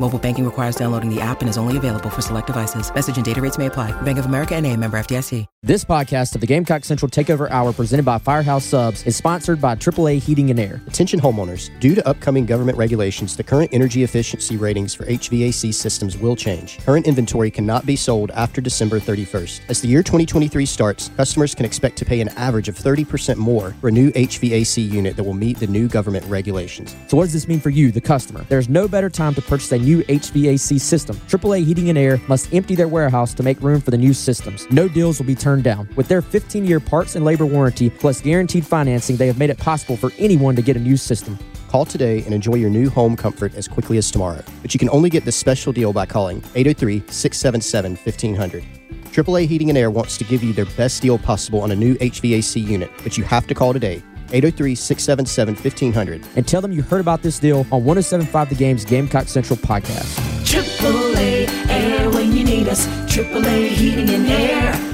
[0.00, 2.92] Mobile banking requires downloading the app and is only available for select devices.
[2.92, 3.92] Message and data rates may apply.
[4.02, 5.46] Bank of America and a member FDIC.
[5.62, 9.74] This podcast of the Gamecock Central Takeover Hour presented by Firehouse Subs is sponsored by
[9.74, 10.82] AAA Heating and Air.
[10.86, 11.70] Attention homeowners.
[11.80, 16.80] Due to upcoming government regulations, the current energy efficiency ratings for HVAC systems will change.
[16.80, 19.60] Current inventory cannot be sold after December 31st.
[19.70, 23.74] As the year 2023 starts, customers can expect to pay an average of 30% more
[23.80, 26.94] for a new HVAC unit that will meet the new government regulations.
[27.06, 28.44] So, what does this mean for you, the customer?
[28.50, 31.16] There's no better time to purchase a new HVAC system.
[31.28, 34.70] AAA Heating and Air must empty their warehouse to make room for the new systems.
[34.70, 35.88] No deals will be turned down.
[35.96, 39.58] With their 15 year parts and labor warranty plus guaranteed financing, they have made it
[39.58, 41.38] possible for anyone to get a new system.
[41.68, 44.42] Call today and enjoy your new home comfort as quickly as tomorrow.
[44.62, 48.64] But you can only get this special deal by calling 803 677 1500.
[49.14, 51.94] AAA Heating and Air wants to give you their best deal possible on a new
[51.96, 54.02] HVAC unit, but you have to call today.
[54.32, 56.26] 803 677 1500.
[56.36, 60.18] And tell them you heard about this deal on 1075 The Game's Gamecock Central podcast.
[60.44, 62.86] AAA Air when you need us.
[63.06, 64.90] AAA Heating and Air.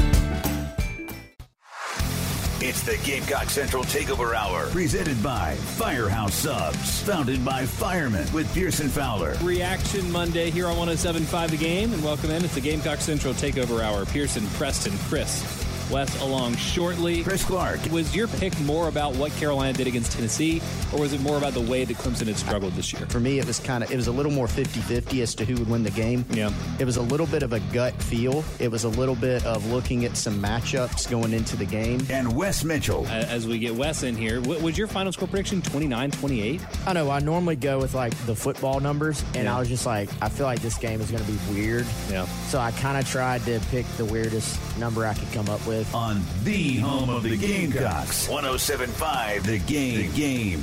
[2.62, 8.88] It's the Gamecock Central Takeover Hour, presented by Firehouse Subs, founded by firemen with Pearson
[8.88, 9.34] Fowler.
[9.42, 12.44] Reaction Monday here on 1075 The Game, and welcome in.
[12.44, 14.04] It's the Gamecock Central Takeover Hour.
[14.04, 15.42] Pearson, Preston, Chris,
[15.90, 17.22] Wes along shortly.
[17.22, 17.80] Chris Clark.
[17.90, 20.60] Was your pick more about what Carolina did against Tennessee,
[20.92, 23.06] or was it more about the way that Clemson had struggled this year?
[23.06, 25.54] For me, it was kind of it was a little more 50-50 as to who
[25.54, 26.24] would win the game.
[26.30, 26.52] Yeah.
[26.78, 28.44] It was a little bit of a gut feel.
[28.58, 32.00] It was a little bit of looking at some matchups going into the game.
[32.10, 33.06] And Wes Mitchell.
[33.08, 36.60] As we get Wes in here, was your final score prediction 29-28?
[36.86, 39.56] I know I normally go with like the football numbers, and Yeah.
[39.56, 41.86] I was just like, I feel like this game is going to be weird.
[42.10, 42.26] Yeah.
[42.48, 45.79] So I kind of tried to pick the weirdest number I could come up with.
[45.80, 48.28] On the home of the Gamecocks.
[48.28, 50.10] 1075 The Game.
[50.10, 50.58] The Game.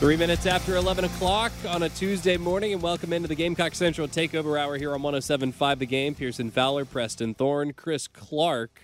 [0.00, 4.08] Three minutes after 11 o'clock on a Tuesday morning, and welcome into the Gamecock Central
[4.08, 6.14] Takeover Hour here on 1075 The Game.
[6.14, 8.80] Pearson Fowler, Preston Thorne, Chris Clark.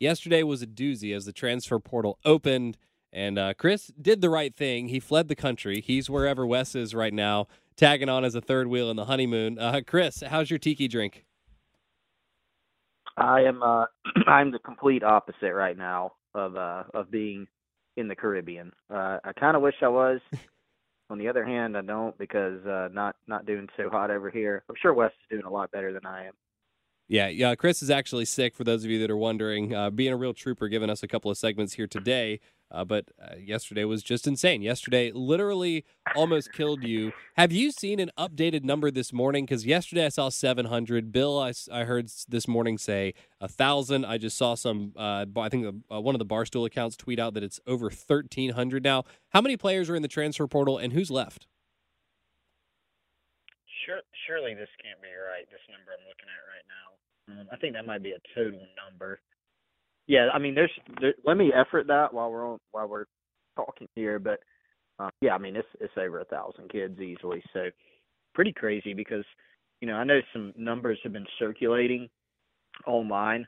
[0.00, 2.78] Yesterday was a doozy as the transfer portal opened,
[3.12, 4.88] and uh, Chris did the right thing.
[4.88, 5.82] He fled the country.
[5.82, 9.58] He's wherever Wes is right now, tagging on as a third wheel in the honeymoon.
[9.58, 11.26] Uh, Chris, how's your tiki drink?
[13.18, 13.86] I am uh
[14.26, 17.46] I'm the complete opposite right now of uh of being
[17.96, 18.72] in the Caribbean.
[18.92, 20.20] Uh I kind of wish I was.
[21.10, 24.62] On the other hand, I don't because uh not not doing so hot over here.
[24.68, 26.34] I'm sure Wes is doing a lot better than I am.
[27.08, 27.54] Yeah, yeah.
[27.54, 28.54] Chris is actually sick.
[28.54, 31.08] For those of you that are wondering, uh, being a real trooper, giving us a
[31.08, 32.38] couple of segments here today.
[32.70, 34.60] Uh, but uh, yesterday was just insane.
[34.60, 35.84] Yesterday literally
[36.14, 37.12] almost killed you.
[37.36, 39.46] Have you seen an updated number this morning?
[39.46, 41.10] Because yesterday I saw 700.
[41.10, 44.04] Bill, I, I heard this morning say a thousand.
[44.04, 44.92] I just saw some.
[44.96, 48.82] Uh, I think uh, one of the Barstool accounts tweet out that it's over 1,300
[48.82, 49.04] now.
[49.30, 51.46] How many players are in the transfer portal, and who's left?
[53.86, 55.48] Sure, surely this can't be right.
[55.50, 57.40] This number I'm looking at right now.
[57.40, 59.20] Um, I think that might be a total number.
[60.08, 60.72] Yeah, I mean, there's.
[61.00, 63.06] There, let me effort that while we're on while we're
[63.56, 64.40] talking here, but
[64.98, 67.42] uh, yeah, I mean, it's it's over a thousand kids easily.
[67.54, 67.66] So
[68.34, 69.24] pretty crazy because
[69.80, 72.08] you know I know some numbers have been circulating
[72.86, 73.46] online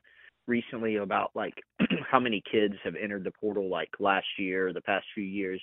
[0.49, 1.55] recently about like
[2.11, 5.63] how many kids have entered the portal like last year or the past few years,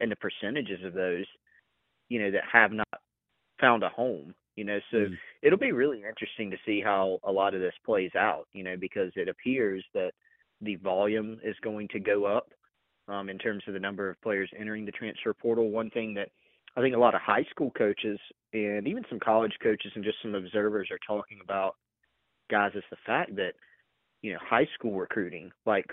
[0.00, 1.26] and the percentages of those,
[2.10, 2.88] you know, that have not
[3.60, 4.34] found a home.
[4.58, 5.06] You know, so
[5.40, 8.48] it'll be really interesting to see how a lot of this plays out.
[8.52, 10.10] You know, because it appears that
[10.60, 12.48] the volume is going to go up
[13.06, 15.70] um, in terms of the number of players entering the transfer portal.
[15.70, 16.30] One thing that
[16.76, 18.18] I think a lot of high school coaches
[18.52, 21.76] and even some college coaches and just some observers are talking about,
[22.50, 23.52] guys, is the fact that
[24.22, 25.86] you know high school recruiting, like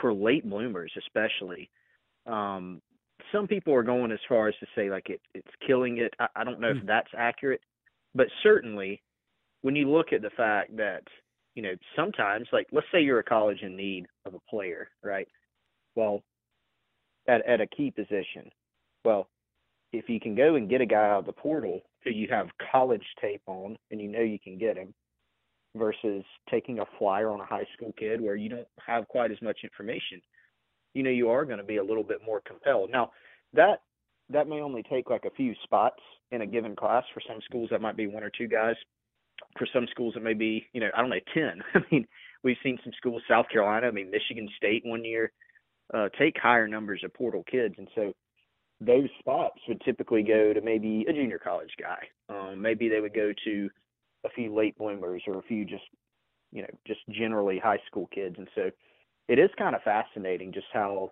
[0.00, 1.70] for late bloomers especially,
[2.26, 2.82] um,
[3.32, 6.12] some people are going as far as to say like it, it's killing it.
[6.18, 7.60] I, I don't know if that's accurate,
[8.16, 9.02] but certainly
[9.62, 11.02] when you look at the fact that
[11.54, 15.28] you know sometimes like let's say you're a college in need of a player, right?
[15.94, 16.22] Well,
[17.28, 18.50] at at a key position,
[19.04, 19.28] well,
[19.92, 22.48] if you can go and get a guy out of the portal who you have
[22.72, 24.94] college tape on and you know you can get him
[25.76, 29.40] versus taking a flyer on a high school kid where you don't have quite as
[29.42, 30.22] much information
[30.94, 33.10] you know you are going to be a little bit more compelled now
[33.52, 33.82] that
[34.30, 36.00] that may only take like a few spots
[36.30, 37.68] in a given class for some schools.
[37.70, 38.74] That might be one or two guys.
[39.58, 42.06] For some schools it may be you know i don't know 10 i mean
[42.46, 45.32] we've seen some schools, South Carolina, I mean Michigan State one year,
[45.92, 48.12] uh, take higher numbers of portal kids, and so
[48.80, 51.98] those spots would typically go to maybe a junior college guy.
[52.28, 53.70] Um, maybe they would go to
[54.24, 55.84] a few late bloomers or a few just
[56.52, 58.70] you know just generally high school kids, and so
[59.28, 61.10] it is kind of fascinating just how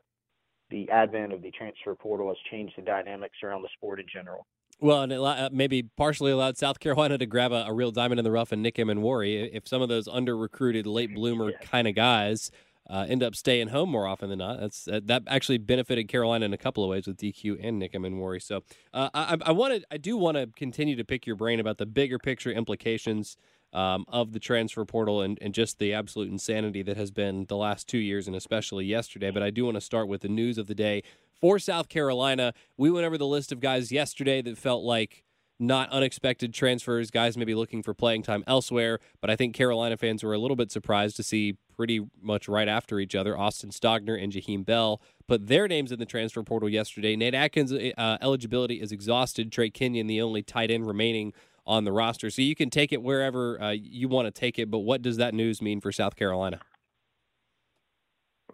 [0.70, 4.46] the advent of the transfer portal has changed the dynamics around the sport in general.
[4.80, 8.18] Well, and it uh, maybe partially allowed South Carolina to grab a, a real diamond
[8.18, 9.50] in the rough and Nick Emmanwori.
[9.52, 11.58] If some of those under recruited late bloomer yeah.
[11.58, 12.50] kind of guys
[12.90, 16.44] uh, end up staying home more often than not, that's uh, that actually benefited Carolina
[16.44, 18.42] in a couple of ways with DQ and Nick Emmanwori.
[18.42, 18.62] So
[18.92, 21.86] uh, I, I wanted, I do want to continue to pick your brain about the
[21.86, 23.36] bigger picture implications
[23.74, 27.56] um, of the transfer portal and, and just the absolute insanity that has been the
[27.56, 29.30] last two years and especially yesterday.
[29.30, 31.02] But I do want to start with the news of the day
[31.40, 32.54] for South Carolina.
[32.76, 35.24] We went over the list of guys yesterday that felt like
[35.58, 38.98] not unexpected transfers, guys maybe looking for playing time elsewhere.
[39.20, 42.68] But I think Carolina fans were a little bit surprised to see pretty much right
[42.68, 46.68] after each other Austin Stogner and Jaheim Bell put their names in the transfer portal
[46.68, 47.16] yesterday.
[47.16, 49.50] Nate Adkins' uh, eligibility is exhausted.
[49.50, 51.32] Trey Kenyon, the only tight end remaining
[51.66, 52.30] on the roster.
[52.30, 54.70] So you can take it wherever uh, you want to take it.
[54.70, 56.60] But what does that news mean for South Carolina?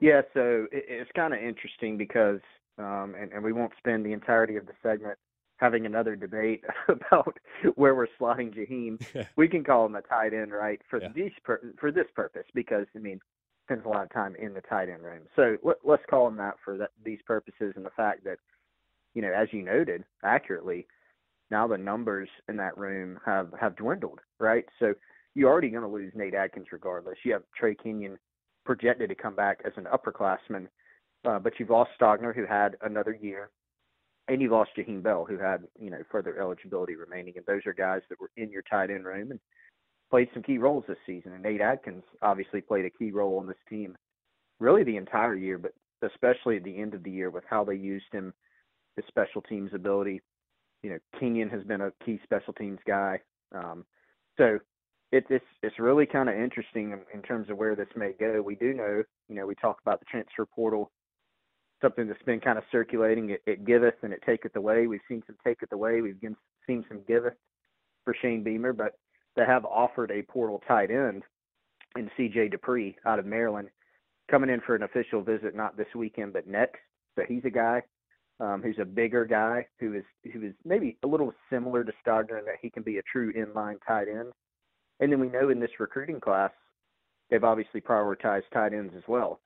[0.00, 2.40] Yeah, so it's kind of interesting because,
[2.78, 5.18] um, and, and we won't spend the entirety of the segment
[5.56, 7.36] having another debate about
[7.74, 9.26] where we're slotting Jaheim.
[9.36, 11.08] we can call him a tight end, right, for yeah.
[11.14, 13.20] these per- for this purpose because I mean
[13.70, 15.22] spends a lot of time in the tight end room.
[15.36, 18.38] So let, us call him that for that, these purposes and the fact that,
[19.14, 20.88] you know, as you noted accurately,
[21.50, 24.64] now the numbers in that room have have dwindled, right?
[24.78, 24.94] So
[25.34, 27.18] you're already going to lose Nate Adkins regardless.
[27.24, 28.18] You have Trey Kenyon
[28.64, 30.66] projected to come back as an upperclassman,
[31.24, 33.50] uh, but you've lost Stogner who had another year,
[34.28, 37.72] and you've lost Jaheim Bell who had you know further eligibility remaining, and those are
[37.72, 39.40] guys that were in your tight end room and
[40.10, 41.32] played some key roles this season.
[41.32, 43.96] And Nate Adkins obviously played a key role on this team,
[44.58, 45.72] really the entire year, but
[46.02, 48.32] especially at the end of the year with how they used him,
[48.96, 50.20] his special teams ability
[50.82, 53.20] you know, Kenyon has been a key special teams guy.
[53.54, 53.84] Um,
[54.38, 54.58] so
[55.12, 58.40] it, it's it's really kind of interesting in, in, terms of where this may go.
[58.40, 60.90] We do know, you know, we talk about the transfer portal,
[61.82, 63.30] something that's been kind of circulating.
[63.30, 64.86] It, it giveth and it taketh away.
[64.86, 66.00] We've seen some taketh away.
[66.00, 66.16] We've
[66.66, 67.34] seen some giveth
[68.04, 68.94] for Shane Beamer, but
[69.36, 71.22] they have offered a portal tight end
[71.96, 72.50] in C.J.
[72.50, 73.68] Dippre out of Maryland,
[74.30, 76.78] coming in for an official visit not this weekend but next.
[77.16, 77.82] So he's a guy
[78.40, 82.38] um, who's a bigger guy who is who is maybe a little similar to Stogner
[82.38, 84.32] in that he can be a true inline tight end.
[85.00, 86.50] And then we know in this recruiting class,
[87.30, 89.40] they've obviously prioritized tight ends as well,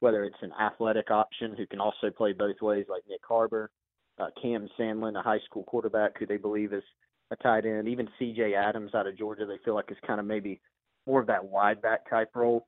[0.00, 3.70] whether it's an athletic option who can also play both ways, like Nick Harbor,
[4.18, 6.82] uh, Cam Sandlin, a high school quarterback who they believe is
[7.30, 8.54] a tight end, even C.J.
[8.54, 10.60] Adams out of Georgia, they feel like is kind of maybe
[11.06, 12.66] more of that wide back type role.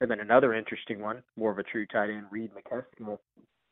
[0.00, 3.18] And then another interesting one, more of a true tight end, Reid Mikeska,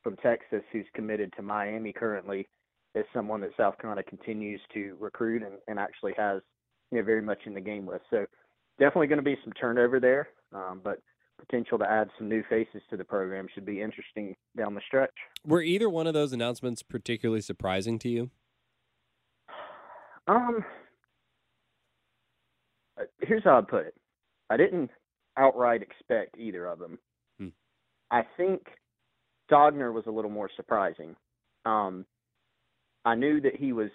[0.03, 2.49] from Texas who's committed to Miami currently
[2.95, 6.43] is someone that South Carolina continues to recruit and, and actually has
[6.91, 8.03] you know very much in the game with.
[8.11, 8.27] So
[8.79, 10.99] definitely going to be some turnover there, um, but
[11.39, 15.11] potential to add some new faces to the program should be interesting down the stretch.
[15.47, 18.31] Were either one of those announcements particularly surprising to you?
[20.29, 20.65] Um,
[23.01, 23.95] uh, here's how I'd put it.
[24.51, 24.91] I didn't
[25.37, 26.99] outright expect either of them.
[27.39, 27.49] Hmm.
[28.11, 28.67] I think
[29.51, 31.17] Stogner was a little more surprising.
[31.65, 32.05] Um,
[33.05, 33.91] I knew that he was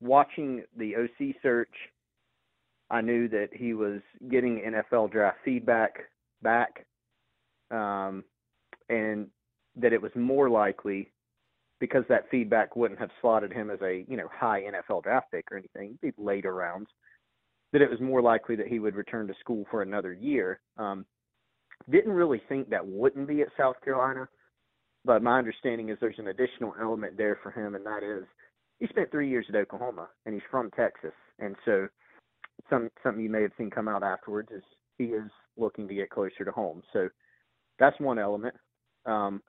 [0.00, 1.74] watching the OC search.
[2.90, 5.98] I knew that he was getting NFL draft feedback
[6.42, 6.86] back,
[7.70, 8.24] um,
[8.88, 9.28] and
[9.76, 11.12] that it was more likely
[11.80, 15.46] because that feedback wouldn't have slotted him as a you know high NFL draft pick
[15.52, 16.88] or anything, later rounds.
[17.72, 20.60] That it was more likely that he would return to school for another year.
[20.78, 21.04] Um,
[21.90, 24.28] didn't really think that wouldn't be at South Carolina,
[25.04, 28.24] but my understanding is there's an additional element there for him, and that is
[28.78, 31.88] he spent three years at Oklahoma, and he's from Texas, and so
[32.70, 34.62] some something you may have seen come out afterwards is
[34.98, 36.82] he is looking to get closer to home.
[36.92, 37.08] So
[37.78, 38.54] that's one element.
[39.06, 39.42] Um,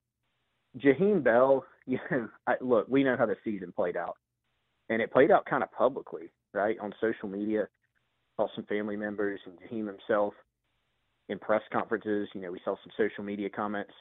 [1.24, 4.16] Bell, you know, I, look, we know how the season played out,
[4.90, 7.68] and it played out kind of publicly, right, on social media.
[8.38, 10.34] Saw some family members and Jaheim himself
[11.30, 12.28] in press conferences.
[12.34, 13.94] You know, we saw some social media comments.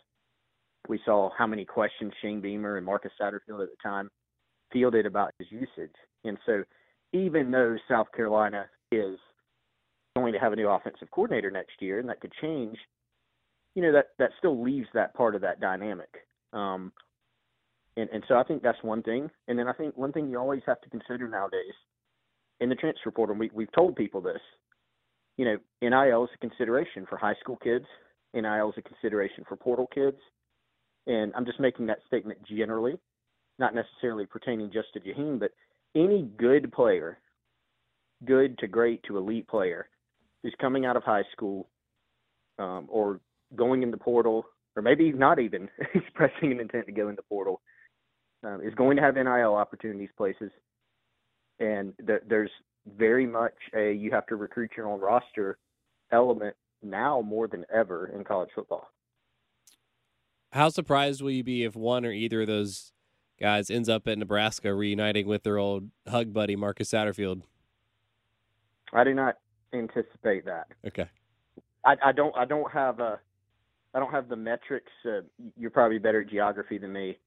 [0.89, 4.11] We saw how many questions Shane Beamer and Marcus Satterfield at the time
[4.73, 5.95] fielded about his usage.
[6.25, 6.65] And so,
[7.13, 9.17] even though South Carolina is
[10.17, 12.77] going to have a new offensive coordinator next year, and that could change,
[13.75, 16.11] you know, that that still leaves that part of that dynamic.
[16.53, 16.93] Um,
[17.97, 19.31] and, and so I think that's one thing.
[19.49, 21.75] And then I think one thing you always have to consider nowadays
[22.61, 24.41] in the transfer portal, we, we've told people this,
[25.39, 27.87] you know, NIL is a consideration for high school kids.
[28.35, 30.19] NIL is a consideration for portal kids.
[31.07, 32.99] And I'm just making that statement generally,
[33.59, 35.53] not necessarily pertaining just to Jaheim, but
[35.95, 37.19] any good player,
[38.27, 39.89] good to great to elite player,
[40.43, 41.69] who's coming out of high school
[42.59, 43.21] um, or
[43.57, 44.45] going in the portal,
[44.77, 47.63] or maybe not even expressing an intent to go in the portal,
[48.45, 50.51] um, is going to have NIL opportunities places.
[51.61, 52.51] And th- there's
[52.97, 55.59] very much a you have to recruit your own roster
[56.13, 58.89] element now more than ever in college football.
[60.53, 62.93] How surprised will you be if one or either of those
[63.39, 67.43] guys ends up at Nebraska reuniting with their old hug buddy Marcus Satterfield?
[68.93, 69.37] I do not
[69.73, 70.69] anticipate that.
[70.87, 71.09] Okay.
[71.85, 72.35] I, I don't.
[72.37, 73.21] I don't have a.
[73.95, 74.91] I don't have the metrics.
[75.05, 75.21] Uh,
[75.57, 77.19] you're probably better at geography than me.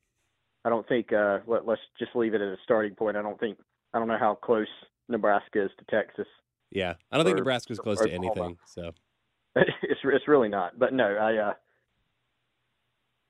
[0.65, 1.13] I don't think.
[1.13, 3.17] Uh, let, let's just leave it at a starting point.
[3.17, 3.59] I don't think.
[3.93, 4.67] I don't know how close
[5.11, 6.27] Nebraska is to Texas.
[6.71, 8.57] Yeah, I don't think Or- Nebraska's close to anything.
[8.65, 8.91] So
[9.55, 10.77] it's it's really not.
[10.79, 11.37] But no, I.
[11.37, 11.53] Uh,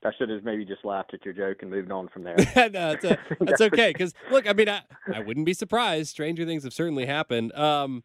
[0.03, 2.35] I should have maybe just laughed at your joke and moved on from there.
[2.55, 3.91] no, that's, a, that's okay.
[3.91, 4.81] Because look, I mean, I,
[5.13, 6.09] I wouldn't be surprised.
[6.09, 7.53] Stranger things have certainly happened.
[7.53, 8.03] Um,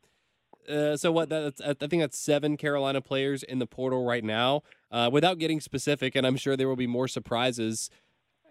[0.68, 1.28] uh, so what?
[1.28, 4.62] That's I think that's seven Carolina players in the portal right now.
[4.90, 7.90] Uh, without getting specific, and I'm sure there will be more surprises.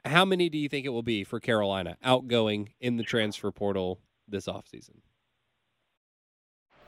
[0.06, 4.00] How many do you think it will be for Carolina outgoing in the transfer portal
[4.28, 5.02] this offseason?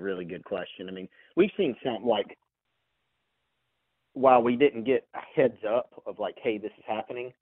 [0.00, 0.88] really good question.
[0.88, 2.36] I mean, we've seen something like
[4.14, 7.32] while we didn't get a heads up of like, hey, this is happening.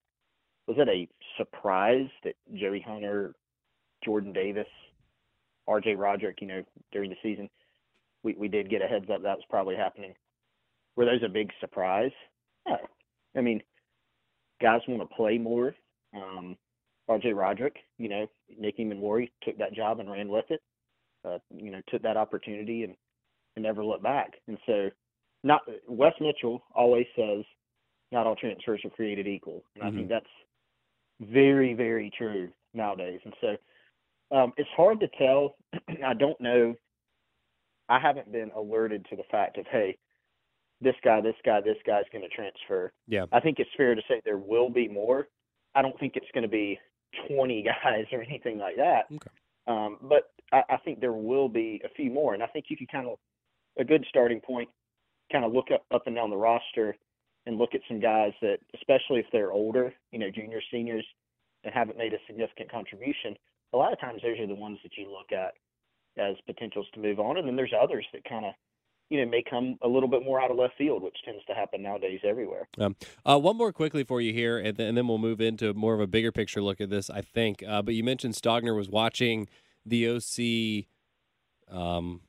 [0.67, 3.35] Was it a surprise that Joey Hunter,
[4.05, 4.67] Jordan Davis,
[5.67, 5.95] R.J.
[5.95, 6.63] Roderick, you know,
[6.93, 7.49] during the season,
[8.23, 10.15] we we did get a heads up that was probably happening.
[10.97, 12.11] Were those a big surprise?
[12.67, 12.77] No.
[13.37, 13.63] I mean,
[14.61, 15.75] guys want to play more.
[16.15, 16.57] Um,
[17.09, 17.33] R.J.
[17.33, 18.27] Roderick, you know,
[18.59, 20.61] Nick Emmanwori took that job and ran with it
[21.25, 22.95] uh, you know, took that opportunity and,
[23.57, 24.33] and never looked back.
[24.47, 24.91] And so,
[25.45, 27.45] not Wes Mitchell always says,
[28.11, 30.27] not all transfers are created equal, and I think that's
[31.21, 33.21] very, very true nowadays.
[33.25, 35.57] And so, um, it's hard to tell.
[36.05, 36.75] I don't know.
[37.89, 39.97] I haven't been alerted to the fact of hey,
[40.81, 42.93] this guy, this guy, this guy's going to transfer.
[43.07, 43.25] Yeah.
[43.33, 45.29] I think it's fair to say there will be more.
[45.75, 46.79] I don't think it's going to be
[47.29, 49.07] 20 guys or anything like that.
[49.13, 49.31] Okay.
[49.67, 52.77] Um, but I, I think there will be a few more, and I think you
[52.77, 53.19] can kind of
[53.79, 54.69] a good starting point,
[55.31, 56.97] kind of look up up and down the roster
[57.47, 61.07] and look at some guys that, especially if they're older, you know, juniors, seniors,
[61.65, 63.37] and haven't made a significant contribution.
[63.73, 65.55] A lot of times, those are the ones that you look at
[66.19, 68.53] as potentials to move on, and then there's others that kind of,
[69.09, 71.55] you know, may come a little bit more out of left field, which tends to
[71.55, 72.69] happen nowadays everywhere.
[72.79, 75.73] Um, uh, one more quickly for you here, and, th- and then we'll move into
[75.75, 77.63] more of a bigger picture look at this, I think.
[77.67, 79.49] Uh, but you mentioned Stogner was watching
[79.89, 82.21] the OC um,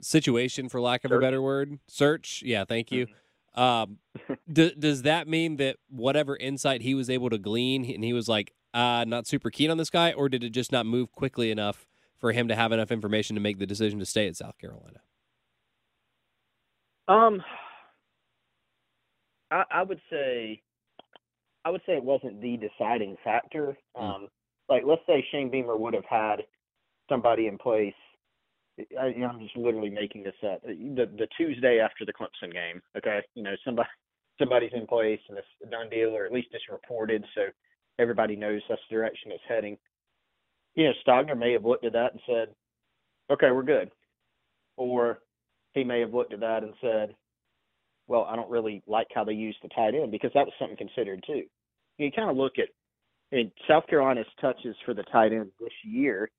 [0.00, 1.78] situation, for lack of a better word.
[1.86, 2.42] Search.
[2.44, 3.06] Yeah, thank you.
[3.54, 3.98] Um,
[4.52, 8.28] d- does that mean that whatever insight he was able to glean, and he was
[8.28, 11.50] like, uh, not super keen on this guy, or did it just not move quickly
[11.50, 11.86] enough
[12.18, 14.98] for him to have enough information to make the decision to stay at South Carolina?
[17.06, 17.42] Um,
[19.50, 20.62] I, I would say,
[21.64, 23.76] I would say it wasn't the deciding factor.
[23.94, 24.28] Um,
[24.68, 26.42] like let's say Shane Beamer would have had
[27.08, 27.94] somebody in place.
[28.98, 30.62] I, I'm just literally making this up.
[30.62, 33.88] The the Tuesday after the Clemson game, okay, you know somebody
[34.38, 37.42] somebody's in place and it's a done deal, or at least it's reported, so
[37.98, 39.76] everybody knows that's the direction it's heading.
[40.74, 42.54] You know, Stogner may have looked at that and said,
[43.30, 43.90] "Okay, we're good,"
[44.76, 45.20] or
[45.72, 47.14] he may have looked at that and said,
[48.08, 50.76] "Well, I don't really like how they use the tight end because that was something
[50.76, 51.44] considered too."
[51.98, 52.70] You kind of look at,
[53.34, 56.30] I mean, South Carolina's touches for the tight end this year,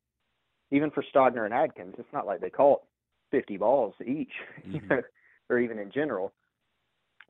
[0.71, 2.81] even for Stogner and Adkins, it's not like they caught
[3.31, 4.31] 50 balls each,
[4.65, 5.01] you know,
[5.49, 6.31] or even in general.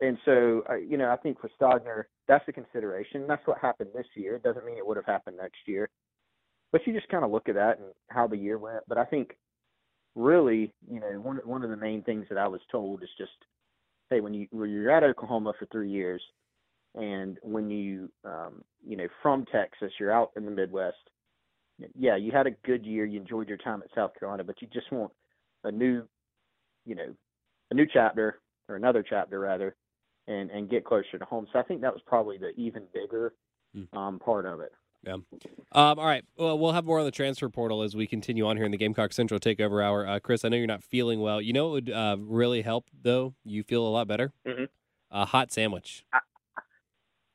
[0.02, 3.26] and so, uh, you know, I think for Stogner, that's a consideration.
[3.28, 4.36] That's what happened this year.
[4.36, 5.90] It doesn't mean it would have happened next year.
[6.72, 8.84] But you just kind of look at that and how the year went.
[8.88, 9.36] But I think
[10.14, 13.32] really, you know, one one of the main things that I was told is just,
[14.10, 16.22] hey, when you when you're at Oklahoma for three years,
[16.96, 20.98] and when you, um, you know, from Texas, you're out in the Midwest.
[21.98, 23.06] Yeah, you had a good year.
[23.06, 25.12] You enjoyed your time at South Carolina, but you just want
[25.66, 26.04] a new,
[26.86, 27.14] you know,
[27.72, 29.76] a new chapter or another chapter rather,
[30.28, 31.48] and and get closer to home.
[31.52, 33.34] So I think that was probably the even bigger
[33.94, 34.72] um, part of it.
[35.04, 35.14] Yeah.
[35.14, 36.24] Um, all right.
[36.38, 38.78] Well, we'll have more on the transfer portal as we continue on here in the
[38.78, 40.08] Gamecock Central Takeover Hour.
[40.08, 41.42] Uh, Chris, I know you're not feeling well.
[41.42, 43.36] You know it would uh, really help though?
[43.44, 44.34] You feel a lot better.
[44.48, 44.64] Mm-hmm.
[45.12, 46.06] A hot sandwich.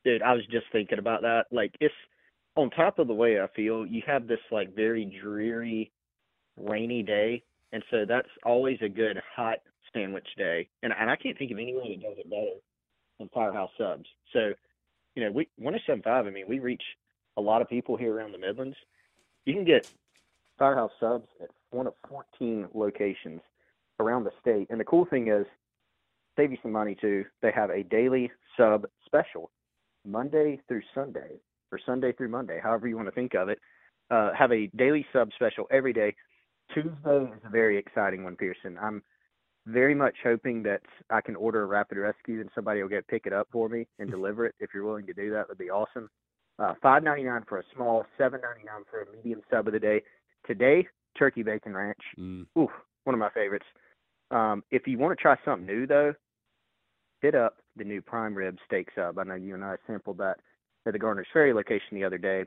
[0.05, 1.47] Dude, I was just thinking about that.
[1.51, 1.95] Like it's
[2.57, 5.93] on top of the way I feel, you have this like very dreary,
[6.57, 7.43] rainy day,
[7.73, 9.59] and so that's always a good hot
[9.93, 10.69] sandwich day.
[10.83, 12.59] And and I can't think of anyone that does it better
[13.19, 14.07] than Firehouse Subs.
[14.33, 14.53] So,
[15.15, 16.27] you know, we one oh seven five.
[16.27, 16.83] I mean, we reach
[17.37, 18.77] a lot of people here around the Midlands.
[19.45, 19.91] You can get
[20.59, 23.41] Firehouse Subs at one of fourteen locations
[24.01, 24.67] around the state.
[24.71, 25.47] And the cool thing is,
[26.37, 27.25] save you some money too.
[27.43, 29.51] They have a daily sub special,
[30.05, 31.41] Monday through Sunday,
[31.73, 33.59] or Sunday through Monday, however you want to think of it.
[34.11, 36.15] Uh, have a daily sub special every day.
[36.75, 38.77] Tuesday is a very exciting one, Pearson.
[38.81, 39.03] I'm
[39.67, 40.81] very much hoping that
[41.11, 43.87] I can order a rapid rescue and somebody will get pick it up for me
[43.99, 44.55] and deliver it.
[44.59, 46.09] If you're willing to do that, would be awesome.
[46.59, 49.73] Uh, Five ninety nine for a small, seven ninety nine for a medium sub of
[49.73, 50.03] the day.
[50.47, 50.87] Today,
[51.19, 52.01] turkey bacon ranch.
[52.19, 52.47] Mm.
[52.59, 52.69] Ooh,
[53.05, 53.67] one of my favorites.
[54.31, 56.15] Um, if you want to try something new though,
[57.21, 59.19] hit up the new prime rib steak sub.
[59.19, 60.39] I know you and I sampled that
[60.87, 62.45] at the Garner's Ferry location the other day.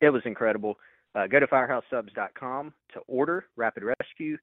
[0.00, 0.76] It was incredible.
[1.14, 4.36] Uh, go to firehousesubs.com to order Rapid Rescue.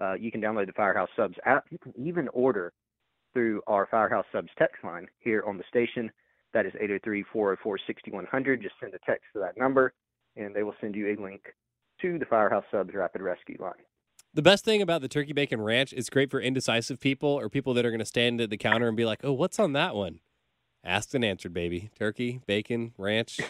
[0.00, 1.64] Uh, you can download the Firehouse Subs app.
[1.70, 2.72] You can even order
[3.32, 6.10] through our Firehouse Subs text line here on the station.
[6.54, 8.62] That is 803-404-6100.
[8.62, 9.92] Just send a text to that number,
[10.36, 11.42] and they will send you a link
[12.02, 13.72] to the Firehouse Subs Rapid Rescue line.
[14.38, 17.74] The best thing about the turkey bacon ranch is great for indecisive people or people
[17.74, 19.96] that are going to stand at the counter and be like, "Oh, what's on that
[19.96, 20.20] one?"
[20.84, 21.90] Asked and answered, baby.
[21.98, 23.40] Turkey, bacon, ranch.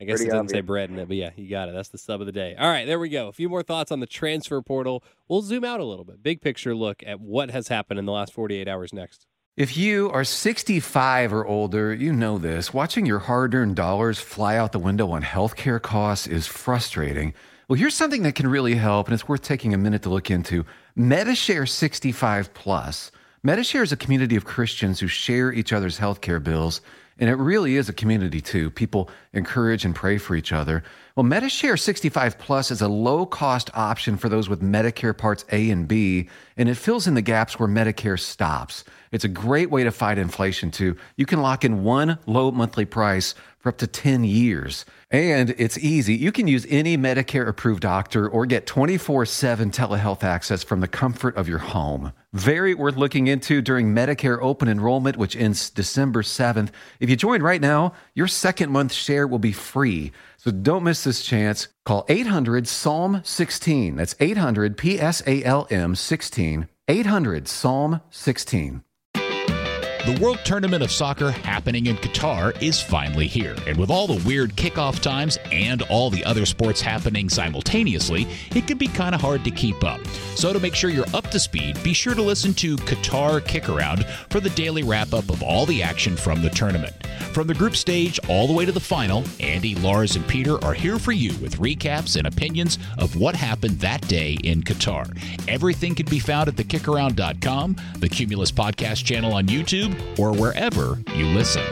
[0.00, 1.76] I guess Pretty it doesn't say bread in it, but yeah, you got it.
[1.76, 2.56] That's the sub of the day.
[2.58, 3.28] All right, there we go.
[3.28, 5.04] A few more thoughts on the transfer portal.
[5.28, 6.24] We'll zoom out a little bit.
[6.24, 9.26] Big picture look at what has happened in the last 48 hours next.
[9.56, 12.74] If you are 65 or older, you know this.
[12.74, 17.32] Watching your hard earned dollars fly out the window on healthcare costs is frustrating.
[17.68, 20.30] Well, here's something that can really help, and it's worth taking a minute to look
[20.30, 23.10] into Medi-Share 65 Plus.
[23.42, 26.80] Medi-Share is a community of Christians who share each other's healthcare bills,
[27.18, 28.70] and it really is a community too.
[28.70, 30.82] People encourage and pray for each other.
[31.14, 35.70] Well, Medi-Share 65 Plus is a low cost option for those with Medicare Parts A
[35.70, 38.84] and B, and it fills in the gaps where Medicare stops.
[39.12, 40.96] It's a great way to fight inflation too.
[41.16, 44.84] You can lock in one low monthly price for up to 10 years.
[45.10, 46.14] And it's easy.
[46.14, 50.88] You can use any Medicare approved doctor or get 24 7 telehealth access from the
[50.88, 52.12] comfort of your home.
[52.36, 56.68] Very worth looking into during Medicare open enrollment, which ends December 7th.
[57.00, 60.12] If you join right now, your second month share will be free.
[60.36, 61.68] So don't miss this chance.
[61.86, 63.96] Call 800 Psalm 16.
[63.96, 66.68] That's 800 P S A L M 16.
[66.88, 68.82] 800 Psalm 16.
[70.06, 73.56] The World Tournament of Soccer happening in Qatar is finally here.
[73.66, 78.68] And with all the weird kickoff times and all the other sports happening simultaneously, it
[78.68, 80.00] can be kind of hard to keep up.
[80.36, 83.68] So, to make sure you're up to speed, be sure to listen to Qatar Kick
[83.68, 86.94] Around for the daily wrap up of all the action from the tournament.
[87.32, 90.72] From the group stage all the way to the final, Andy, Lars, and Peter are
[90.72, 95.06] here for you with recaps and opinions of what happened that day in Qatar.
[95.48, 101.26] Everything can be found at thekickaround.com, the Cumulus Podcast channel on YouTube, or wherever you
[101.26, 101.62] listen.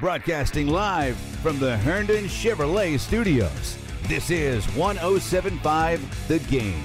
[0.00, 3.78] Broadcasting live from the Herndon Chevrolet Studios.
[4.08, 6.84] This is 1075 The Game.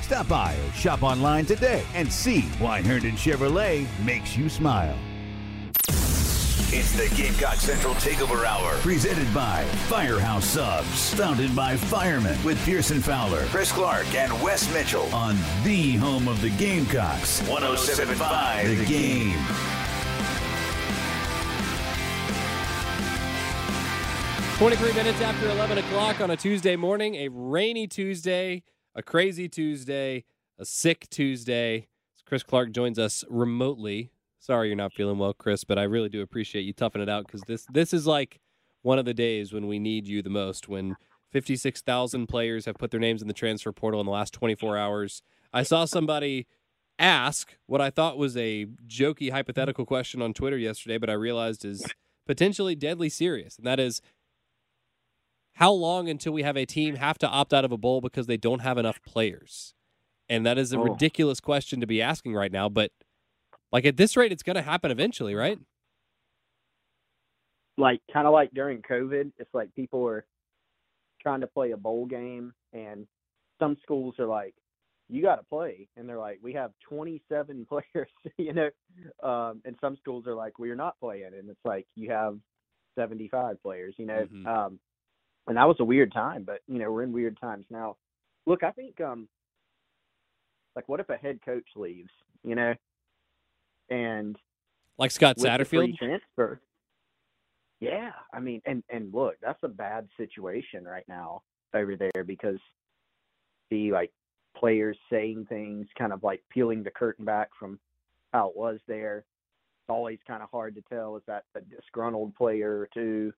[0.00, 4.96] Stop by or shop online today and see why Herndon Chevrolet makes you smile.
[6.74, 13.02] It's the Gamecock Central Takeover Hour, presented by Firehouse Subs, founded by firemen with Pearson
[13.02, 19.36] Fowler, Chris Clark, and Wes Mitchell on the home of the Gamecocks, 1075 The Game.
[24.56, 28.62] Twenty-three minutes after eleven o'clock on a Tuesday morning, a rainy Tuesday,
[28.94, 30.24] a crazy Tuesday,
[30.58, 31.88] a sick Tuesday.
[32.24, 34.10] Chris Clark joins us remotely.
[34.42, 37.24] Sorry you're not feeling well, Chris, but I really do appreciate you toughing it out
[37.26, 38.40] because this this is like
[38.82, 40.68] one of the days when we need you the most.
[40.68, 40.96] When
[41.30, 44.76] fifty-six thousand players have put their names in the transfer portal in the last twenty-four
[44.76, 45.22] hours.
[45.52, 46.48] I saw somebody
[46.98, 51.64] ask what I thought was a jokey hypothetical question on Twitter yesterday, but I realized
[51.64, 51.86] is
[52.26, 54.02] potentially deadly serious, and that is
[55.54, 58.26] how long until we have a team have to opt out of a bowl because
[58.26, 59.72] they don't have enough players?
[60.28, 60.82] And that is a Oh.
[60.82, 62.90] ridiculous question to be asking right now, but
[63.72, 65.58] like at this rate, it's going to happen eventually, right?
[67.78, 70.26] like kind of like during COVID, it's like people are
[71.20, 73.06] trying to play a bowl game, and
[73.58, 74.54] some schools are like,
[75.08, 78.70] "You got to play," and they're like, "We have 27 players," you know,
[79.22, 82.38] um, and some schools are like, "We're not playing," and it's like you have
[82.98, 84.46] 75 players, you know, Mhm.
[84.46, 84.80] um,
[85.46, 87.96] and that was a weird time, but you know, we're in weird times now.
[88.46, 89.28] Look, I think, um,
[90.74, 92.10] like, what if a head coach leaves,
[92.42, 92.74] you know,
[93.90, 94.36] and
[94.98, 95.98] Like Scott with the free Satterfield.
[95.98, 96.60] transfer.
[97.80, 101.42] Yeah, I mean, and and look, that's a bad situation right now
[101.74, 102.58] over there because
[103.70, 104.12] the like
[104.56, 107.80] players saying things, kind of like peeling the curtain back from
[108.32, 109.18] how it was there.
[109.80, 113.32] It's always kind of hard to tell is that a disgruntled player or two,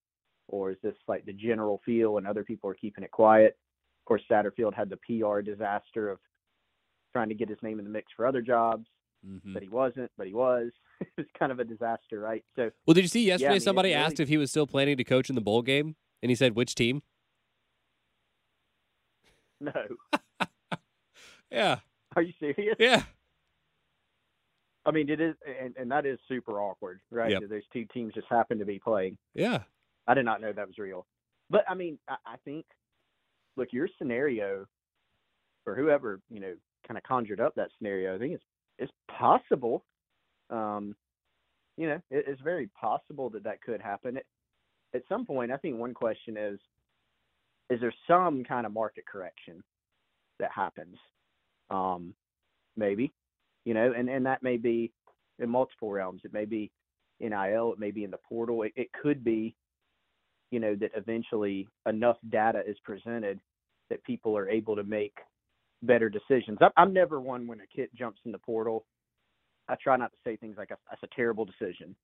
[0.48, 3.56] or is this like the general feel and other people are keeping it quiet.
[4.02, 6.18] Of course, Satterfield had the PR disaster of
[7.14, 8.86] trying to get his name in the mix for other jobs
[9.26, 9.54] Mhm.
[9.54, 10.70] but he wasn't, but he was.
[11.00, 12.44] it was kind of a disaster, right?
[12.56, 13.48] So Well, did you see yeah, yesterday?
[13.48, 15.62] I mean, somebody really- asked if he was still planning to coach in the bowl
[15.62, 17.02] game, and he said which team.
[19.60, 19.72] no.
[21.50, 21.78] Yeah,
[22.16, 22.74] Are you serious?
[22.80, 23.04] yeah.
[24.84, 27.30] I mean, it is, and, and that is super awkward, right?
[27.30, 27.42] Yep.
[27.48, 29.16] Those two teams just happen to be playing.
[29.34, 29.62] Yeah.
[30.08, 31.06] I did not know that was real.
[31.50, 32.66] But I mean, I, I think,
[33.56, 34.66] look, your scenario,
[35.64, 36.54] or whoever you know,
[36.88, 38.44] kind of conjured up that scenario, I think it's
[38.78, 39.84] it's possible.
[40.50, 40.94] Um,
[41.76, 44.16] you know, it, it's very possible that that could happen.
[44.16, 44.24] At,
[44.94, 46.58] at some point, I think one question is,
[47.70, 49.62] is there some kind of market correction
[50.38, 50.96] that happens?
[51.70, 52.14] Um,
[52.76, 53.12] maybe,
[53.64, 54.92] you know, and and that may be
[55.38, 56.22] in multiple realms.
[56.24, 56.70] It may be
[57.20, 57.72] NIL.
[57.72, 58.62] It may be in the portal.
[58.62, 59.54] It, it could be,
[60.50, 63.40] you know, that eventually enough data is presented
[63.90, 65.16] that people are able to make
[65.86, 66.58] better decisions.
[66.60, 68.86] I'm, I'm never one when a kid jumps in the portal.
[69.68, 71.96] I try not to say things like that's a terrible decision,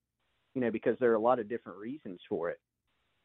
[0.54, 2.60] you know, because there are a lot of different reasons for it.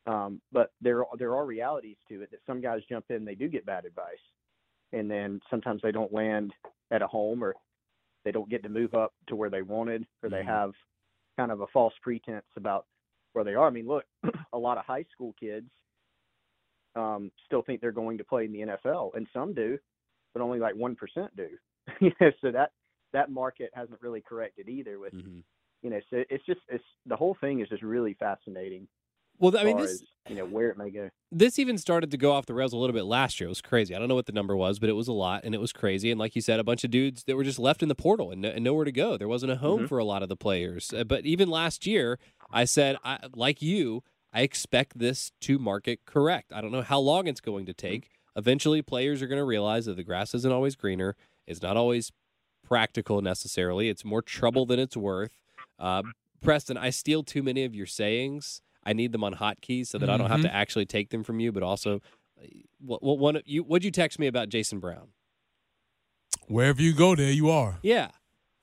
[0.07, 3.47] Um, but there there are realities to it that some guys jump in, they do
[3.47, 4.17] get bad advice,
[4.93, 6.53] and then sometimes they don't land
[6.91, 7.55] at a home or
[8.23, 10.47] they don't get to move up to where they wanted, or they Mhm.
[10.47, 10.73] have
[11.37, 12.87] kind of a false pretense about
[13.33, 13.67] where they are.
[13.67, 14.05] I mean, look,
[14.53, 15.69] a lot of high school kids
[16.95, 19.77] um, still think they're going to play in the NFL, and some do,
[20.35, 21.47] but only like one percent do.
[22.01, 22.71] you know, so that
[23.13, 24.99] that market hasn't really corrected either.
[24.99, 25.39] With Mm-hmm.
[25.81, 28.87] you know, so it's just it's the whole thing is just really fascinating.
[29.37, 31.09] Well, I mean, this as, you know where it may go.
[31.31, 33.47] this even started to go off the rails a little bit last year.
[33.47, 33.93] It was crazy.
[33.93, 35.73] I don't know what the number was, but it was a lot, and it was
[35.73, 36.09] crazy.
[36.09, 38.31] And like you said, a bunch of dudes that were just left in the portal
[38.31, 39.17] and, and nowhere to go.
[39.17, 39.89] There wasn't a home Mhm.
[39.89, 40.93] for a lot of the players.
[40.93, 42.17] Uh, But even last year,
[42.51, 46.53] I said, I, like you, I expect this to market correct.
[46.53, 48.09] I don't know how long it's going to take.
[48.35, 51.15] Eventually, players are going to realize that the grass isn't always greener.
[51.47, 52.11] It's not always
[52.63, 53.89] practical necessarily.
[53.89, 55.37] It's more trouble than it's worth.
[55.79, 56.03] Uh,
[56.41, 58.61] Preston, I steal too many of your sayings.
[58.83, 61.39] I need them on hotkeys so that I don't have to actually take them from
[61.39, 61.51] you.
[61.51, 62.01] But also,
[62.39, 62.45] uh,
[62.79, 65.07] what, what one you what'd you text me about Jason Brown?
[66.47, 67.79] Wherever you go, there you are.
[67.81, 68.09] Yeah.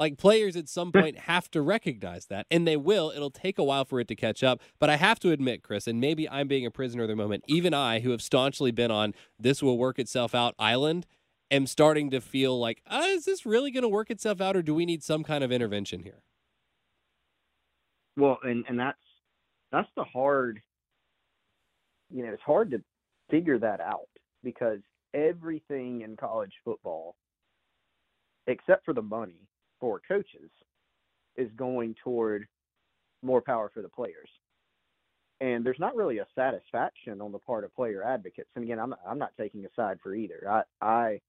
[0.02, 3.12] Like players at some point have to recognize that, and they will.
[3.14, 4.60] It'll take a while for it to catch up.
[4.80, 7.44] But I have to admit, Chris, and maybe I'm being a prisoner of the moment,
[7.46, 11.06] even I, who have staunchly been on this will work itself out island,
[11.52, 14.62] am starting to feel like, uh, is this really going to work itself out, or
[14.62, 16.24] do we need some kind of intervention here?
[18.16, 18.98] Well, and and that's
[19.70, 20.60] that's the hard.
[22.10, 22.82] You know, it's hard to
[23.30, 24.08] figure that out
[24.42, 24.80] because
[25.14, 27.14] everything in college football,
[28.48, 29.46] except for the money
[29.82, 30.48] for coaches,
[31.36, 32.46] is going toward
[33.20, 34.28] more power for the players.
[35.40, 38.48] And there's not really a satisfaction on the part of player advocates.
[38.54, 40.48] And again, I'm not, I'm not taking a side for either.
[40.48, 41.20] I I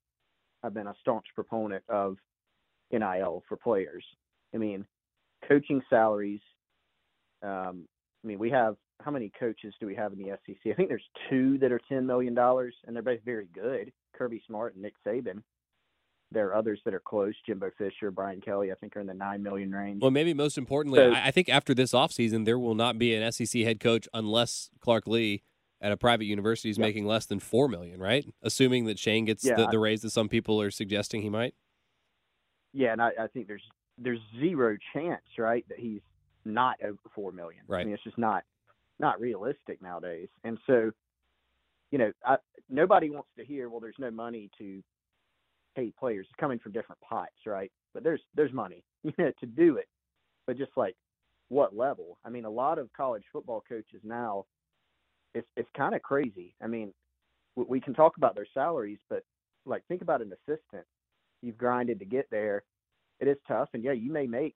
[0.64, 2.18] have been a staunch proponent of
[2.92, 4.06] NIL for players.
[4.54, 4.86] I mean,
[5.48, 6.42] coaching salaries.
[7.42, 7.88] Um,
[8.24, 10.72] I mean, we have how many coaches do we have in the SEC?
[10.72, 13.92] I think there's two that are ten million dollars, and they're both very good.
[14.16, 15.42] Kirby Smart and Nick Saban.
[16.34, 17.36] There are others that are close.
[17.46, 20.02] Jimbo Fisher, Brian Kelly, I think are in the nine million range.
[20.02, 23.16] Well, maybe most importantly, So- I, I think after this offseason, there will not be
[23.16, 25.44] an SEC head coach unless Clark Lea
[25.80, 28.26] at a private university is making less than four million, right?
[28.42, 31.56] Assuming that Shane gets Yeah, the, the raise that some people are suggesting he might.
[32.72, 33.64] Yeah, and I, I think there's
[33.98, 36.02] there's zero chance, right, that he's
[36.46, 37.62] not over four million.
[37.68, 37.82] Right.
[37.82, 38.44] I mean, it's just not
[39.00, 40.30] not realistic nowadays.
[40.44, 40.92] And so,
[41.92, 42.38] you know, I,
[42.70, 44.82] nobody wants to hear, well, there's no money to
[45.76, 46.28] pay players.
[46.30, 47.72] It's coming from different pots, right?
[47.94, 49.88] But there's there's money, you know, to do it.
[50.48, 50.96] But just like
[51.50, 52.18] what level?
[52.26, 54.46] I mean, a lot of college football coaches now,
[55.34, 56.56] it's it's kind of crazy.
[56.62, 56.94] I mean,
[57.56, 59.24] we, we can talk about their salaries, but
[59.66, 60.86] like think about an assistant.
[61.42, 62.64] You've grinded to get there.
[63.20, 64.56] It is tough, and yeah, you may make,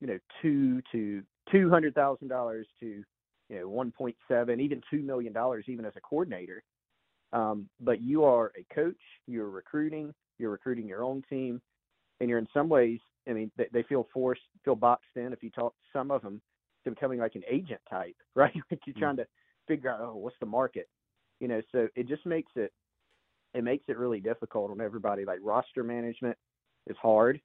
[0.00, 3.02] you know, two to two hundred thousand dollars to,
[3.48, 6.62] you know, one point seven, even two million dollars, even as a coordinator.
[7.32, 9.00] Um, but you are a coach.
[9.26, 10.14] You're recruiting.
[10.38, 11.60] You're recruiting your own team,
[12.20, 13.00] and you're in some ways.
[13.28, 15.32] I mean, they, they feel forced, feel boxed in.
[15.32, 16.40] If you talk to some of them,
[16.84, 18.54] to becoming like an agent type, right?
[18.70, 19.00] like you're mm.
[19.00, 19.26] trying to
[19.66, 20.88] figure out, oh, what's the market,
[21.40, 21.60] you know?
[21.72, 22.72] So it just makes it,
[23.54, 25.24] it makes it really difficult on everybody.
[25.24, 26.36] Like roster management
[26.86, 27.40] is hard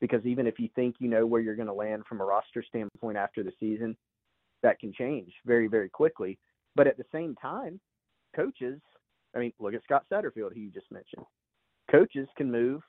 [0.00, 2.62] because even if you think you know where you're going to land from a roster
[2.66, 3.96] standpoint after the season,
[4.62, 6.38] that can change very, very quickly.
[6.76, 7.80] But at the same time,
[8.34, 8.80] coaches,
[9.34, 11.24] I mean, look at Scott Satterfield, who you just mentioned.
[11.94, 12.82] Coaches can move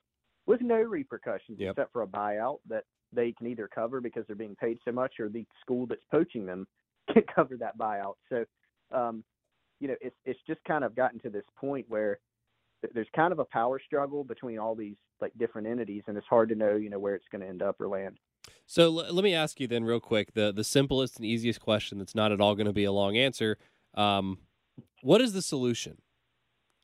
[0.47, 1.71] with no repercussions Yep.
[1.71, 5.19] except for a buyout that they can either cover because they're being paid so much
[5.19, 6.67] or the school that's poaching them
[7.13, 8.15] can cover that buyout.
[8.29, 8.45] So,
[8.91, 9.23] um,
[9.79, 12.19] you know, it's it's just kind of gotten to this point where
[12.93, 16.49] there's kind of a power struggle between all these like different entities, and it's hard
[16.49, 18.17] to know, you know, where it's going to end up or land.
[18.65, 21.97] So l- let me ask you then, real quick, the the simplest and easiest question
[21.97, 23.57] that's not at all going to be a long answer.
[23.93, 24.39] Um,
[25.01, 25.97] what is the solution?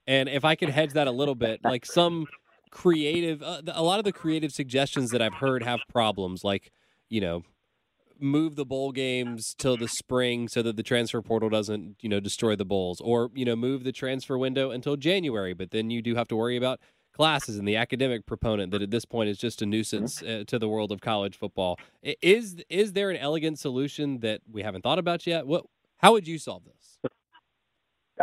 [0.08, 2.26] And if I could hedge that a little bit, like some
[2.72, 6.72] creative, uh, a lot of the creative suggestions that I've heard have problems, like
[7.10, 7.44] you know,
[8.20, 12.20] move the bowl games till the spring so that the transfer portal doesn't you know
[12.20, 16.02] destroy the bowls, or you know, move the transfer window until January, but then you
[16.02, 16.80] do have to worry about
[17.14, 20.58] classes and the academic proponent that at this point is just a nuisance uh, to
[20.58, 21.78] the world of college football.
[22.02, 25.46] Is is there an elegant solution that we haven't thought about yet?
[25.46, 25.66] What
[25.98, 26.81] how would you solve this?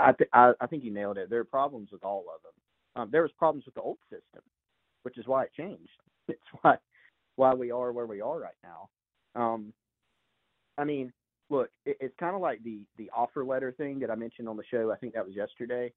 [0.01, 1.31] I, th- I I think you nailed it.
[1.31, 2.53] There are problems with all of them.
[3.03, 4.43] Um, there was problems with the old system,
[5.03, 5.91] which is why it changed.
[6.29, 6.77] It's why
[7.37, 8.89] why we are where we are right now.
[9.35, 9.73] Um,
[10.77, 11.13] I mean,
[11.49, 14.57] look, it, it's kind of like the the offer letter thing that I mentioned on
[14.57, 14.93] the show.
[14.93, 15.93] I think that was yesterday.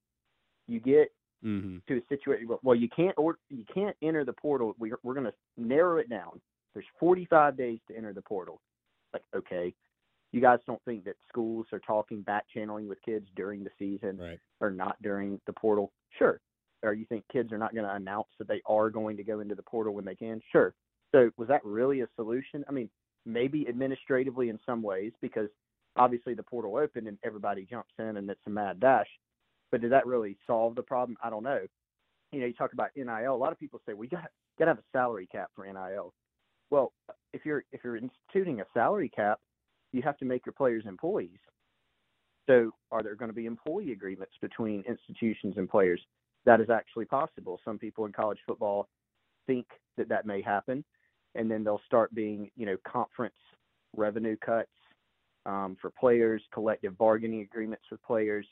[0.68, 1.12] You get
[1.44, 1.78] Mm-hmm.
[1.88, 5.26] to a situation well you can't or you can't enter the portal we're, we're going
[5.26, 6.40] to narrow it down
[6.76, 8.62] there's 45 days to enter the portal
[9.12, 9.74] like okay
[10.32, 14.18] you guys don't think that schools are talking back channeling with kids during the season
[14.18, 14.40] right.
[14.60, 16.40] or not during the portal sure
[16.84, 19.40] or you think kids are not going to announce that they are going to go
[19.40, 20.74] into the portal when they can sure
[21.14, 22.90] so was that really a solution i mean
[23.26, 25.50] maybe administratively in some ways because
[25.96, 29.08] obviously the portal opened and everybody jumps in and it's a mad dash
[29.72, 31.18] but did that really solve the problem?
[31.24, 31.62] I don't know.
[32.32, 33.08] You know, you talk about NIL.
[33.08, 36.14] A lot of people say, we got got to have a salary cap for NIL."
[36.70, 36.94] Well,
[37.34, 39.40] if you're if you're instituting a salary cap,
[39.92, 41.40] you have to make your players employees.
[42.48, 46.02] So, are there going to be employee agreements between institutions and players?
[46.46, 47.60] That is actually possible.
[47.64, 48.88] Some people in college football
[49.48, 50.84] think that that may happen,
[51.36, 53.36] and then they'll start being, you know, conference
[53.96, 54.70] revenue cuts
[55.46, 58.48] um, for players, collective bargaining agreements with players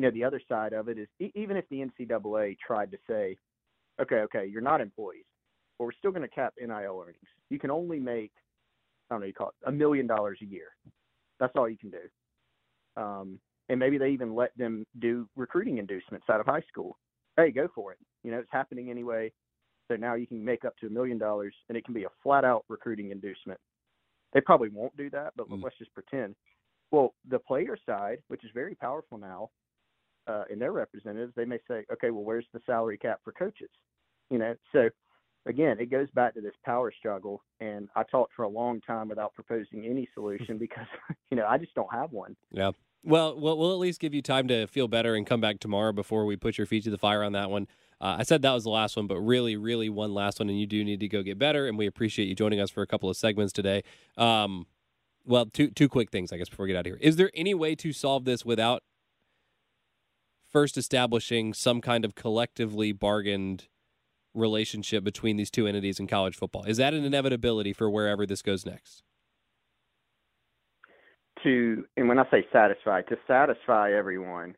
[0.00, 2.96] you know, the other side of it is e- even if the NCAA tried to
[3.06, 3.36] say,
[4.00, 5.26] okay, okay, you're not employees,
[5.78, 7.18] but we're still going to cap NIL earnings.
[7.50, 8.32] You can only make,
[9.10, 10.68] I don't know, you call it a million dollars a year.
[11.38, 13.02] That's all you can do.
[13.02, 16.98] Um, and maybe they even let them do recruiting inducements out of high school.
[17.36, 17.98] Hey, go for it.
[18.24, 19.32] You know, it's happening anyway.
[19.88, 22.10] So now you can make up to a million dollars, and it can be a
[22.22, 23.58] flat out recruiting inducement.
[24.32, 26.36] They probably won't do that, but let's just pretend.
[26.92, 29.50] Well, the player side, which is very powerful now,
[30.28, 33.70] uh, in their representatives, they may say, okay, well, where's the salary cap for coaches?
[34.30, 34.88] You know, so
[35.46, 37.42] again, it goes back to this power struggle.
[37.60, 40.86] And I talked for a long time without proposing any solution because,
[41.30, 42.36] you know, I just don't have one.
[42.50, 42.72] Yeah.
[43.02, 45.92] Well, we'll, we'll at least give you time to feel better and come back tomorrow
[45.92, 47.66] before we put your feet to the fire on that one.
[47.98, 50.58] Uh, I said that was the last one, but really, really one last one, and
[50.58, 51.66] you do need to go get better.
[51.66, 53.82] And we appreciate you joining us for a couple of segments today.
[54.16, 54.66] Um,
[55.26, 56.98] well, two two quick things, I guess, before we get out of here.
[57.00, 58.82] Is there any way to solve this without
[60.50, 63.68] first establishing some kind of collectively bargained
[64.34, 66.64] relationship between these two entities in college football?
[66.64, 69.02] Is that an inevitability for wherever this goes next?
[71.42, 74.56] To, and when I say satisfy, to satisfy everyone,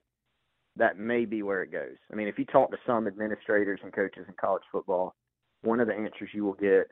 [0.76, 1.96] that may be where it goes.
[2.10, 5.14] I mean, if you talk to some administrators and coaches in college football,
[5.60, 6.90] one of the answers you will get,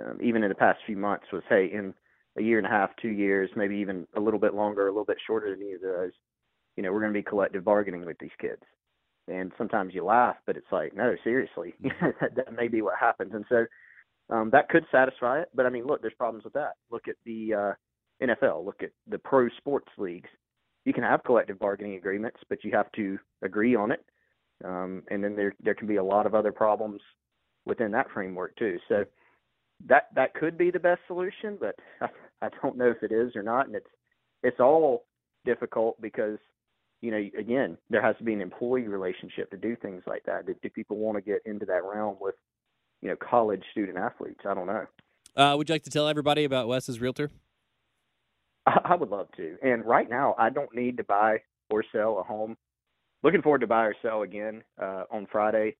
[0.00, 1.94] um, even in the past few months, was, "Hey, in
[2.36, 5.04] a year and a half, two years, maybe even a little bit longer, a little
[5.04, 6.12] bit shorter than either of those,
[6.76, 8.62] you know, we're going to be collective bargaining with these kids."
[9.28, 13.32] And sometimes you laugh, but it's like, no, seriously, that, that may be what happens.
[13.34, 13.66] And so
[14.34, 15.48] um, that could satisfy it.
[15.54, 16.72] But I mean, look, there's problems with that.
[16.90, 17.72] Look at the uh,
[18.26, 18.64] NFL.
[18.64, 20.28] Look at the pro sports leagues
[20.84, 24.04] you can have collective bargaining agreements, but you have to agree on it.
[24.64, 27.00] Um, and then there there can be a lot of other problems
[27.64, 28.78] within that framework too.
[28.88, 29.04] So
[29.86, 32.08] that that could be the best solution, but I,
[32.46, 33.66] I don't know if it is or not.
[33.66, 33.90] And it's
[34.42, 35.04] it's all
[35.44, 36.38] difficult because
[37.02, 40.46] you know again there has to be an employee relationship to do things like that.
[40.46, 42.36] Do, do people want to get into that realm with
[43.02, 44.40] you know college student athletes?
[44.48, 44.86] I don't know.
[45.36, 47.30] Uh, would you like to tell everybody about Wes's realtor?
[48.66, 49.56] I, I would love to.
[49.62, 51.38] And right now, I don't need to buy
[51.70, 52.56] or sell a home.
[53.22, 55.76] Looking forward to buy or sell again uh, on Friday.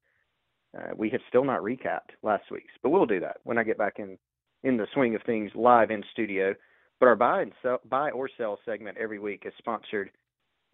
[0.77, 3.79] Uh, we have still not recapped last week's, but we'll do that when I get
[3.79, 4.19] back in
[4.65, 6.55] in the swing of things live in studio.
[7.01, 10.11] But our buy and sell, buy or sell segment every week is sponsored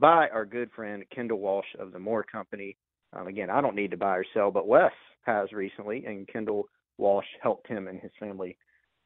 [0.01, 2.77] by our good friend Kendall Walsh of the Moore Company.
[3.13, 6.69] Um, again, I don't need to buy or sell, but Wes has recently, and Kendall
[6.99, 8.57] Walsh helped him and his family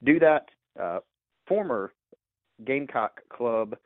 [0.05, 0.47] do that.
[0.81, 0.99] Uh,
[1.47, 1.93] former
[2.65, 3.77] Gamecock Club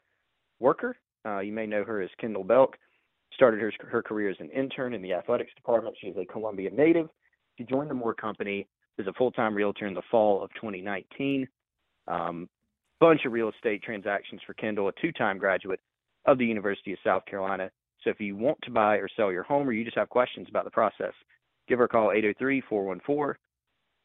[0.61, 0.97] worker.
[1.27, 2.77] Uh, you may know her as Kendall Belk.
[3.35, 5.97] Started her, her career as an intern in the athletics department.
[6.01, 7.09] She's a Columbia native.
[7.59, 8.67] She joined the Moore Company
[8.99, 11.47] as a full time realtor in the fall of 2019.
[12.09, 12.49] Um,
[13.01, 15.81] bunch of real estate transactions for Kendall, a two time graduate
[16.27, 17.71] of the University of South Carolina.
[18.03, 20.47] So if you want to buy or sell your home or you just have questions
[20.49, 21.13] about the process,
[21.69, 23.35] give her a call 803 414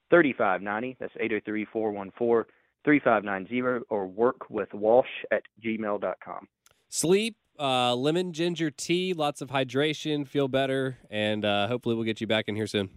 [0.10, 0.97] 3590.
[0.99, 2.51] That's 803 414
[2.84, 6.47] 3590 or work with Walsh at gmail.com.
[6.89, 12.19] Sleep, uh, lemon ginger tea, lots of hydration, feel better, and uh, hopefully we'll get
[12.19, 12.89] you back in here soon.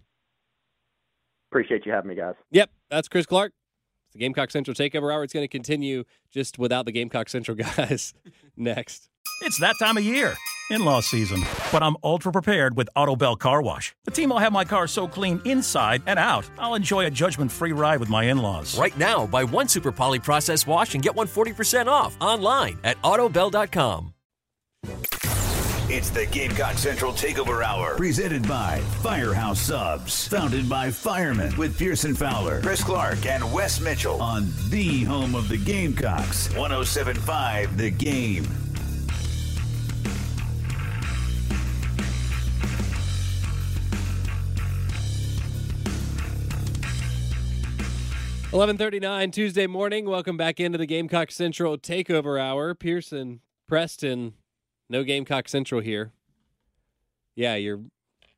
[1.50, 2.34] Appreciate you having me, guys.
[2.50, 3.52] Yep, that's Chris Clark.
[4.06, 5.22] It's the Gamecock Central Takeover Hour.
[5.22, 8.14] It's going to continue just without the Gamecock Central guys
[8.56, 9.10] next.
[9.40, 10.35] It's that time of year,
[10.70, 11.42] in law season.
[11.70, 13.94] But I'm ultra prepared with Autobell Car Wash.
[14.05, 17.51] The team will have my car so clean inside and out, I'll enjoy a judgment
[17.51, 18.79] free ride with my in laws.
[18.79, 23.01] Right now, buy one Super Poly process wash and get one 40% off online at
[23.03, 24.14] autobell.com.
[25.90, 32.14] It's the Gamecock Central Takeover Hour, presented by Firehouse Subs, founded by firemen with Pearson
[32.14, 38.63] Fowler, Chris Clark, and Wes Mitchell on the home of the Gamecocks, 1075 The Game.
[48.55, 50.09] Eleven thirty-nine Tuesday morning.
[50.09, 52.73] Welcome back into the Gamecock Central Takeover Hour.
[52.73, 54.35] Pearson, Preston,
[54.88, 56.12] no Gamecock Central here.
[57.35, 57.81] Yeah, you're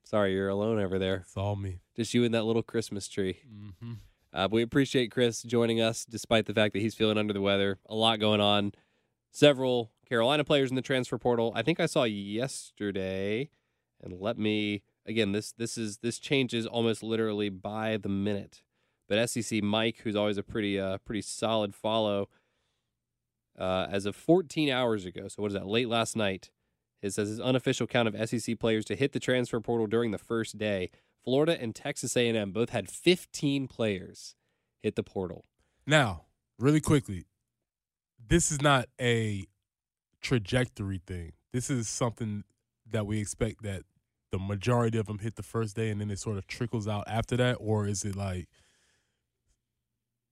[0.05, 1.17] sorry, you're alone over there.
[1.17, 1.81] It's all me.
[1.97, 3.41] Just you and that little Christmas tree.
[3.47, 3.93] Mm-hmm.
[4.33, 7.43] Uh, but we appreciate Chris joining us, despite the fact that he's feeling under the
[7.43, 7.79] weather.
[7.85, 8.73] A lot going on.
[9.33, 11.53] Several Carolina players in the transfer portal.
[11.55, 13.51] I think I saw yesterday.
[14.03, 15.33] And let me again.
[15.33, 18.63] This this is this changes almost literally by the minute.
[19.09, 22.29] But SEC Mike, who's always a pretty uh, pretty solid follow,
[23.59, 25.29] uh, as of 14 hours ago.
[25.29, 25.67] So what is that?
[25.67, 26.51] Late last night,
[27.03, 30.19] it says his unofficial count of SEC players to hit the transfer portal during the
[30.19, 30.91] first day.
[31.25, 34.37] Florida and Texas A&M both had 15 players
[34.83, 35.45] hit the portal.
[35.87, 36.23] Now,
[36.59, 37.27] really quickly,
[38.29, 39.47] this is not a
[40.21, 41.33] trajectory thing.
[41.53, 42.45] This is something
[42.89, 43.83] that we expect that
[44.31, 47.05] the majority of them hit the first day and then it sort of trickles out
[47.07, 48.49] after that, or is it like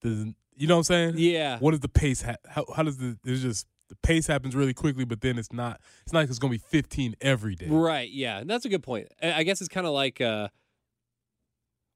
[0.05, 1.15] does you know what I'm saying?
[1.17, 1.59] Yeah.
[1.59, 2.23] What is the pace?
[2.23, 5.53] Ha- how how does the it's just the pace happens really quickly, but then it's
[5.53, 5.81] not.
[6.05, 7.67] It's not like it's gonna be 15 every day.
[7.69, 8.09] Right.
[8.11, 8.39] Yeah.
[8.39, 9.09] and That's a good point.
[9.23, 10.49] I guess it's kind of like, uh,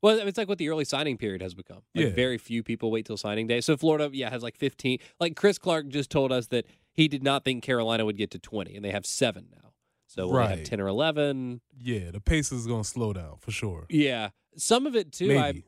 [0.02, 1.82] well, it's like what the early signing period has become.
[1.94, 2.10] Like Yeah.
[2.12, 3.60] very few people wait till signing day.
[3.60, 4.98] So Florida, yeah, has like 15.
[5.18, 8.38] Like Chris Clark just told us that he did not think Carolina would get to
[8.38, 9.70] 20, and they have seven now.
[10.08, 11.60] So they have 10 or 11?
[11.76, 13.86] Yeah, the pace is gonna slow down for sure.
[13.88, 14.30] Yeah.
[14.56, 15.28] Some of it too.
[15.28, 15.64] Maybe.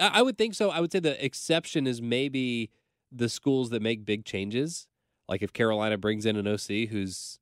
[0.00, 0.70] I, would think so.
[0.70, 2.70] I would say the exception is maybe
[3.10, 4.86] the schools that make big changes.
[5.28, 7.38] Like if Carolina brings in an OC who's,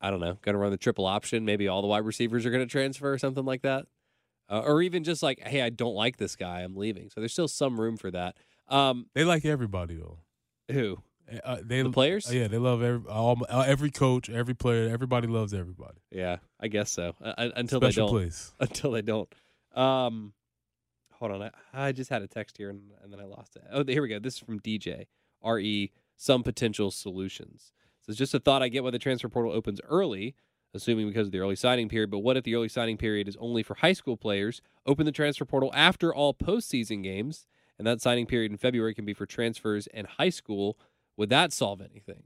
[0.00, 2.50] I don't know, going to run the triple option, maybe all the wide receivers are
[2.50, 3.86] going to transfer or something like that.
[4.48, 7.10] Uh, or even just like, hey, I don't like this guy, I'm leaving.
[7.10, 8.36] So there's still some room for that.
[8.68, 10.18] Um, They like everybody though.
[10.70, 10.98] who?
[11.44, 12.30] Uh, they The players?
[12.30, 14.88] uh, yeah, they love every all, uh, every coach, every player.
[14.88, 15.98] Everybody loves everybody.
[16.12, 17.14] Yeah, I guess so.
[17.20, 18.20] Uh, until Special they don't.
[18.22, 18.52] place.
[18.60, 19.28] Until they don't.
[19.74, 20.32] Um,
[21.18, 21.42] hold on.
[21.42, 23.62] I, I just had a text here and, and then I lost it.
[23.72, 24.18] Oh, here we go.
[24.18, 25.06] This is from DJ
[25.44, 25.92] RE.
[26.16, 27.72] Some potential solutions.
[28.00, 30.34] So it's just a thought I get why the transfer portal opens early,
[30.72, 32.10] assuming because of the early signing period.
[32.10, 34.62] But what if the early signing period is only for high school players?
[34.86, 37.46] Open the transfer portal after all postseason games,
[37.78, 40.78] and that signing period in February can be for transfers and high school.
[41.16, 42.22] Would that solve anything?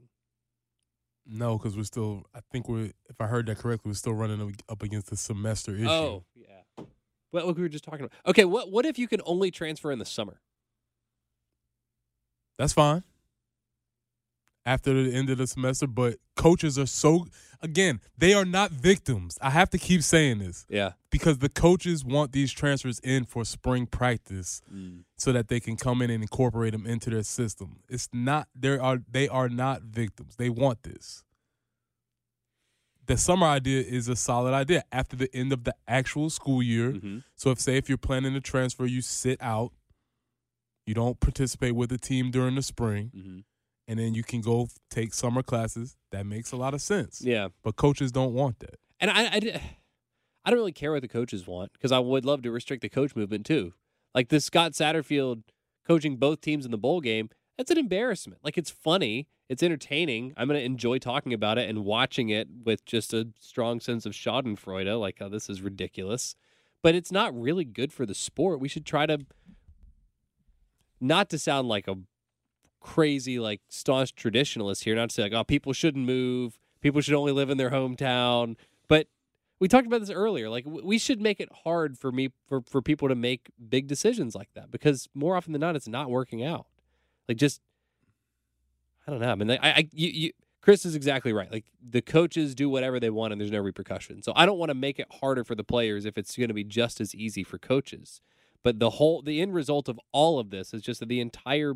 [1.25, 2.23] No, because we're still.
[2.33, 2.91] I think we're.
[3.09, 5.87] If I heard that correctly, we're still running up- up against the semester issue.
[5.89, 6.60] Oh, yeah.
[7.31, 8.11] Well, look, we were just talking about.
[8.25, 10.39] Okay, what what if you can only transfer in the summer?
[12.57, 13.03] That's fine.
[14.63, 17.25] after the end of the semester, but coaches are so
[17.63, 19.37] again, they are not victims.
[19.41, 20.65] I have to keep saying this.
[20.69, 20.91] Yeah.
[21.09, 25.03] Because the coaches want these transfers in for spring practice Mm.
[25.17, 27.79] so that they can come in and incorporate them into their system.
[27.89, 30.35] It's not there are they are not victims.
[30.35, 31.23] They want this.
[33.07, 36.91] The summer idea is a solid idea after the end of the actual school year.
[36.93, 37.17] Mm-hmm.
[37.35, 39.71] So if say if you're planning to transfer, you sit out,
[40.85, 43.39] you don't participate with the team during the spring, Mm-hmm.
[43.87, 45.97] and then you can go take summer classes.
[46.11, 47.21] That makes a lot of sense.
[47.21, 47.49] Yeah.
[47.63, 48.75] But coaches don't want that.
[48.99, 49.61] And I, I,
[50.45, 52.89] I don't really care what the coaches want because I would love to restrict the
[52.89, 53.73] coach movement too.
[54.13, 55.43] Like this Scott Satterfield
[55.87, 58.41] coaching both teams in the bowl game, that's an embarrassment.
[58.43, 60.33] Like it's funny, it's entertaining.
[60.37, 64.05] I'm going to enjoy talking about it and watching it with just a strong sense
[64.05, 66.35] of Schadenfreude, like, oh, this is ridiculous.
[66.81, 68.61] But it's not really good for the sport.
[68.61, 69.25] We should try to,
[71.01, 71.97] not to sound like a
[72.79, 77.13] crazy, like staunch traditionalist here, not to say like, oh, people shouldn't move, people should
[77.13, 78.55] only live in their hometown.
[78.87, 79.07] But
[79.59, 80.49] we talked about this earlier.
[80.49, 84.33] Like we should make it hard for me for for people to make big decisions
[84.33, 86.67] like that because more often than not, it's not working out.
[87.27, 87.59] Like just,
[89.07, 89.31] I don't know.
[89.31, 90.31] I mean, I, I you, you,
[90.61, 91.51] Chris is exactly right.
[91.51, 94.21] Like the coaches do whatever they want and there's no repercussion.
[94.21, 96.53] So I don't want to make it harder for the players if it's going to
[96.53, 98.21] be just as easy for coaches.
[98.63, 101.73] But the whole the end result of all of this is just that the entire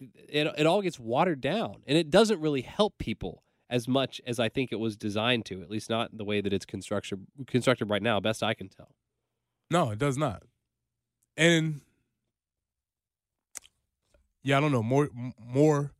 [0.00, 4.38] it it all gets watered down and it doesn't really help people as much as
[4.38, 7.88] I think it was designed to, at least not the way that it's constructed constructed
[7.88, 8.94] right now, best I can tell.
[9.70, 10.42] No, it does not.
[11.36, 11.80] And
[14.42, 15.92] yeah, I don't know more more.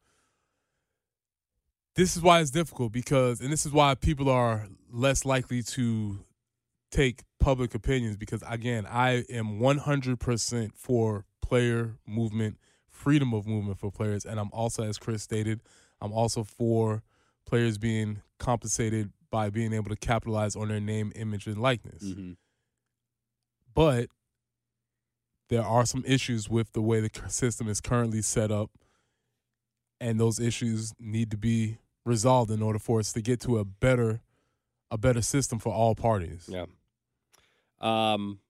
[1.96, 6.18] This is why it's difficult because, and this is why people are less likely to
[6.90, 13.92] take public opinions because, again, I am 100% for player movement, freedom of movement for
[13.92, 14.24] players.
[14.24, 15.60] And I'm also, as Chris stated,
[16.00, 17.02] I'm also for
[17.46, 22.02] players being compensated by being able to capitalize on their name, image, and likeness.
[22.02, 22.32] Mm-hmm.
[23.72, 24.08] But
[25.48, 28.70] there are some issues with the way the system is currently set up,
[30.00, 33.64] and those issues need to be resolved in order for us to get to a
[33.64, 34.20] better,
[34.90, 36.48] a better system for all parties.
[36.50, 36.66] Yeah.
[37.80, 38.40] Um,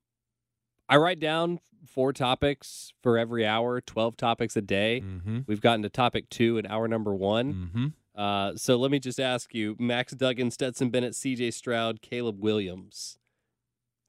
[0.88, 5.02] I write down four topics for every hour, twelve topics a day.
[5.04, 5.40] Mm-hmm.
[5.46, 7.54] We've gotten to topic two in hour number one.
[7.54, 7.86] Mm-hmm.
[8.20, 11.50] Uh, so let me just ask you: Max Duggan, Stetson Bennett, C.J.
[11.52, 13.18] Stroud, Caleb Williams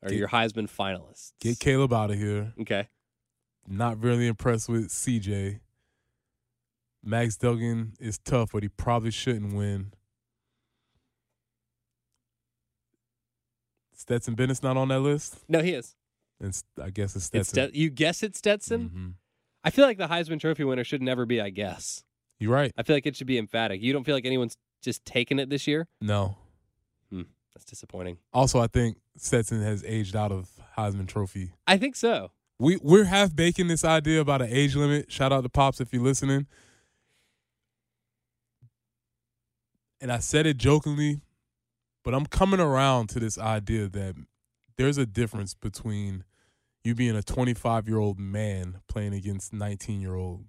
[0.04, 1.32] are Get- your Heisman finalists.
[1.40, 2.54] Get Caleb out of here.
[2.62, 2.90] Okay.
[3.68, 5.60] Not really impressed with CJ.
[7.06, 9.94] Max Duggan is tough, but he probably shouldn't win.
[13.94, 15.38] Stetson Bennett's not on that list.
[15.48, 15.96] No, he is.
[16.40, 17.80] And I guess it's It's Stetson.
[17.80, 18.90] You guess it's Stetson.
[18.90, 19.14] Mhm.
[19.64, 21.40] I feel like the Heisman Trophy winner should never be.
[21.40, 22.04] I guess.
[22.40, 22.72] You're right.
[22.78, 23.82] I feel like it should be emphatic.
[23.82, 25.88] You don't feel like anyone's just taken it this year?
[26.02, 26.38] No.
[27.10, 28.18] Hmm, that's disappointing.
[28.34, 31.54] Also, I think Stetson has aged out of Heisman Trophy.
[31.66, 32.32] I think so.
[32.60, 35.12] We we're half baking this idea about an age limit.
[35.12, 36.48] Shout out to Pops if you're listening.
[40.06, 41.20] And I said it jokingly,
[42.04, 44.14] but I'm coming around to this idea that
[44.78, 46.26] there's a difference between
[46.84, 50.46] you being a 25 year old man playing against 19 year old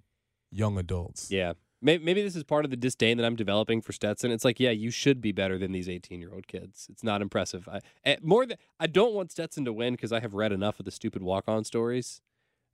[0.51, 1.31] young adults.
[1.31, 1.53] Yeah.
[1.81, 4.29] Maybe, maybe this is part of the disdain that I'm developing for Stetson.
[4.29, 6.85] It's like, yeah, you should be better than these 18 year old kids.
[6.91, 7.67] It's not impressive.
[7.67, 10.77] I, eh, more than I don't want Stetson to win because I have read enough
[10.77, 12.21] of the stupid walk on stories.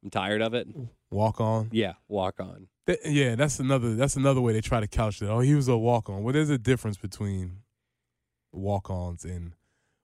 [0.04, 0.68] I'm tired of it.
[1.10, 1.70] Walk on.
[1.72, 2.68] Yeah, walk on.
[2.86, 5.28] Th- yeah, that's another that's another way they try to couch it.
[5.28, 6.24] Oh, he was a walk on.
[6.24, 7.60] Well, there's a difference between
[8.52, 9.54] walk ons and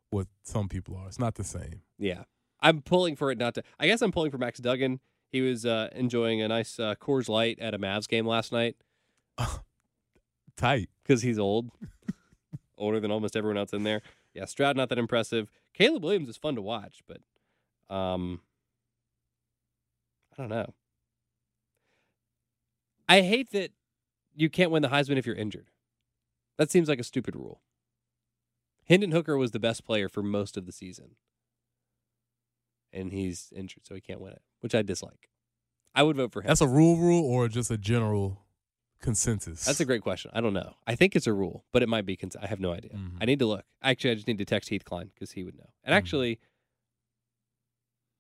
[0.10, 1.08] what some people are.
[1.08, 1.82] It's not the same.
[1.98, 2.24] Yeah.
[2.62, 3.64] I'm pulling for it not to.
[3.80, 5.00] I guess I'm pulling for Max Duggan.
[5.32, 8.76] He was uh, enjoying a nice uh, Coors Light at a Mavs game last night.
[10.58, 10.90] Tight.
[11.04, 11.70] Because he's old.
[12.78, 14.02] Older than almost everyone else in there.
[14.34, 15.50] Yeah, Stroud not that impressive.
[15.74, 17.20] Caleb Williams is fun to watch, but
[17.94, 18.42] um
[20.34, 20.74] I don't know.
[23.10, 23.72] I hate that
[24.36, 25.72] you can't win the Heisman if you're injured.
[26.58, 27.62] That seems like a stupid rule.
[28.88, 31.16] Hendon Hooker was the best player for most of the season.
[32.94, 35.30] And he's injured, so he can't win it, which I dislike.
[35.94, 36.48] I would vote for him.
[36.48, 38.46] That's a rule rule or just a general
[39.02, 39.66] consensus?
[39.66, 40.32] That's a great question.
[40.34, 40.76] I don't know.
[40.86, 42.16] I think it's a rule, but it might be.
[42.16, 42.92] Cons- I have no idea.
[42.92, 43.18] Mm-hmm.
[43.22, 43.66] I need to look.
[43.82, 45.70] Actually, I just need to text Heath Cline because he would know.
[45.84, 45.98] And mm-hmm.
[45.98, 46.40] actually,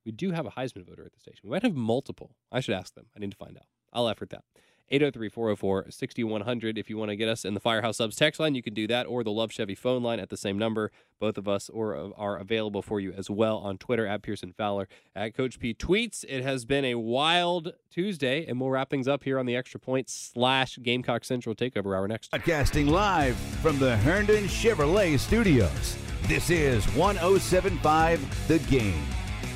[0.05, 1.41] we do have a Heisman voter at the station.
[1.43, 2.35] We might have multiple.
[2.51, 3.07] I should ask them.
[3.15, 3.65] I need to find out.
[3.91, 4.43] I'll effort that.
[4.91, 6.77] 803 404 6100.
[6.77, 8.87] If you want to get us in the Firehouse Subs text line, you can do
[8.87, 10.91] that, or the Love Chevy phone line at the same number.
[11.19, 14.53] Both of us or uh, are available for you as well on Twitter at Pearson
[14.53, 16.23] Fowler at Coach P Tweets.
[16.27, 19.79] It has been a wild Tuesday, and we'll wrap things up here on the Extra
[19.79, 22.31] Point slash Gamecock Central Takeover Hour next.
[22.31, 25.97] Broadcasting live from the Herndon Chevrolet Studios.
[26.23, 29.03] This is 1075 The Game.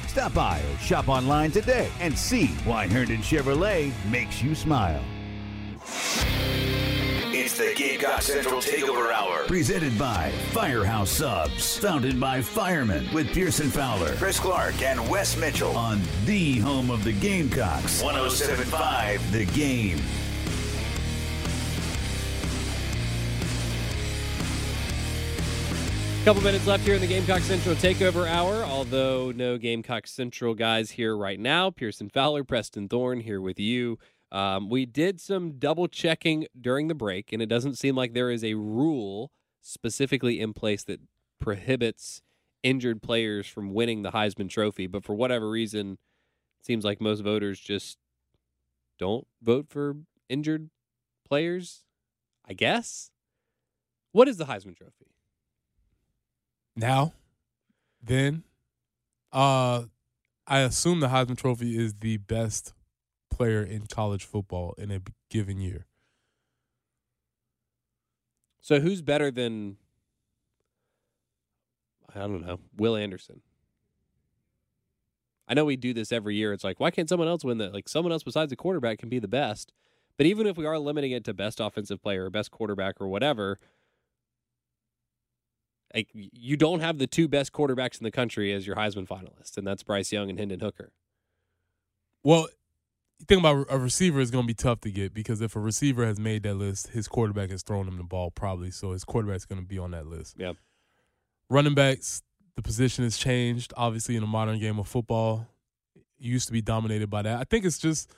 [0.08, 5.04] Stop by or shop online today and see why Herndon Chevrolet makes you smile.
[7.36, 9.46] It's the Gamecock Central Takeover Hour.
[9.48, 11.78] Presented by Firehouse Subs.
[11.78, 14.16] Founded by firemen with Pearson Fowler.
[14.16, 15.76] Chris Clark and Wes Mitchell.
[15.76, 18.02] On the home of the Gamecocks.
[18.02, 20.00] 1075 The Game.
[26.24, 28.64] Couple minutes left here in the Gamecock Central Takeover Hour.
[28.64, 34.00] Although no Gamecock Central guys here right now, Pearson Fowler, Preston Thorne here with you.
[34.34, 38.32] Um, we did some double checking during the break, and it doesn't seem like there
[38.32, 39.32] is a rule
[39.62, 41.00] specifically in place that
[41.40, 42.22] prohibits
[42.64, 44.88] injured players from winning the Heisman Trophy.
[44.88, 46.00] But for whatever reason,
[46.60, 47.98] it seems like most voters just
[48.98, 49.98] don't vote for
[50.30, 50.72] injured
[51.28, 51.84] players.
[52.46, 53.12] I guess.
[54.12, 55.08] What is the Heisman Trophy?
[56.76, 57.14] Now,
[58.02, 58.44] then,
[59.32, 59.84] uh,
[60.46, 62.74] I assume the Heisman Trophy is the best
[63.34, 65.86] player in college football in a given year.
[68.62, 69.78] So who's better than
[72.16, 73.42] I don't know, Will Anderson?
[75.48, 76.54] I know we do this every year.
[76.54, 77.74] It's like, why can't someone else win that?
[77.74, 79.74] Like someone else besides the quarterback can be the best.
[80.18, 83.08] But even if we are limiting it to best offensive player or best quarterback or
[83.08, 83.60] whatever,
[85.94, 89.58] like you don't have the two best quarterbacks in the country as your Heisman finalists,
[89.58, 90.92] and that's Bryce Young and Hendon Hooker.
[92.24, 92.48] Well,
[93.20, 95.60] you think about a receiver is going to be tough to get because if a
[95.60, 99.04] receiver has made that list, his quarterback has thrown him the ball probably, so his
[99.04, 100.36] quarterback's going to be on that list.
[100.38, 100.54] Yeah.
[101.50, 102.24] Running backs,
[102.56, 103.74] the position has changed.
[103.78, 105.48] Obviously, in the modern game of football,
[105.96, 107.40] it used to be dominated by that.
[107.40, 108.12] I think it's just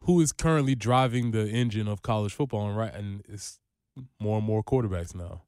[0.00, 3.58] who is currently driving the engine of college football, and right, and it's
[4.20, 5.42] more and more quarterbacks now.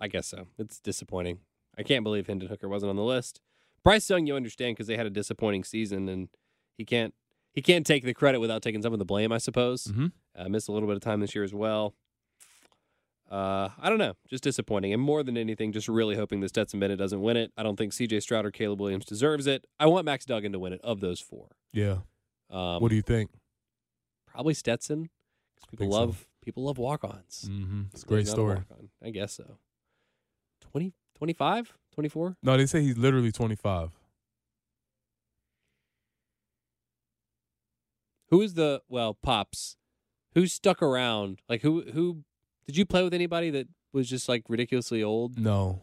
[0.00, 0.46] I guess so.
[0.58, 1.38] It's disappointing.
[1.78, 3.40] I can't believe Hendon Hooker wasn't on the list.
[3.84, 6.28] Bryce Young, you understand because they had a disappointing season, and
[6.76, 7.14] he can't
[7.52, 9.32] he can't take the credit without taking some of the blame.
[9.32, 9.84] I suppose.
[9.84, 10.06] Mm-hmm.
[10.36, 11.94] Uh, missed a little bit of time this year as well.
[13.30, 16.78] Uh, I don't know, just disappointing, and more than anything, just really hoping that Stetson
[16.78, 17.50] Bennett doesn't win it.
[17.56, 18.20] I don't think C.J.
[18.20, 19.66] Stroud or Caleb Williams deserves it.
[19.80, 20.80] I want Max Duggan to win it.
[20.84, 21.98] Of those four, Yeah.
[22.50, 23.30] um, what do you think?
[24.28, 25.08] Probably Stetson.
[25.70, 25.98] people Think so.
[25.98, 27.46] love people love walk-ons.
[27.50, 27.82] Mm-hmm.
[27.92, 28.56] It's a great story.
[28.58, 28.90] walk-on.
[29.02, 29.58] I guess so.
[30.70, 32.36] 20, 25, 24?
[32.44, 33.90] No, they say he's literally 25.
[38.30, 39.76] Who is the well, pops?
[40.34, 41.40] Who stuck around?
[41.48, 41.82] Like who?
[41.92, 42.24] Who
[42.66, 43.14] did you play with?
[43.14, 45.38] Anybody that was just like ridiculously old?
[45.38, 45.82] No.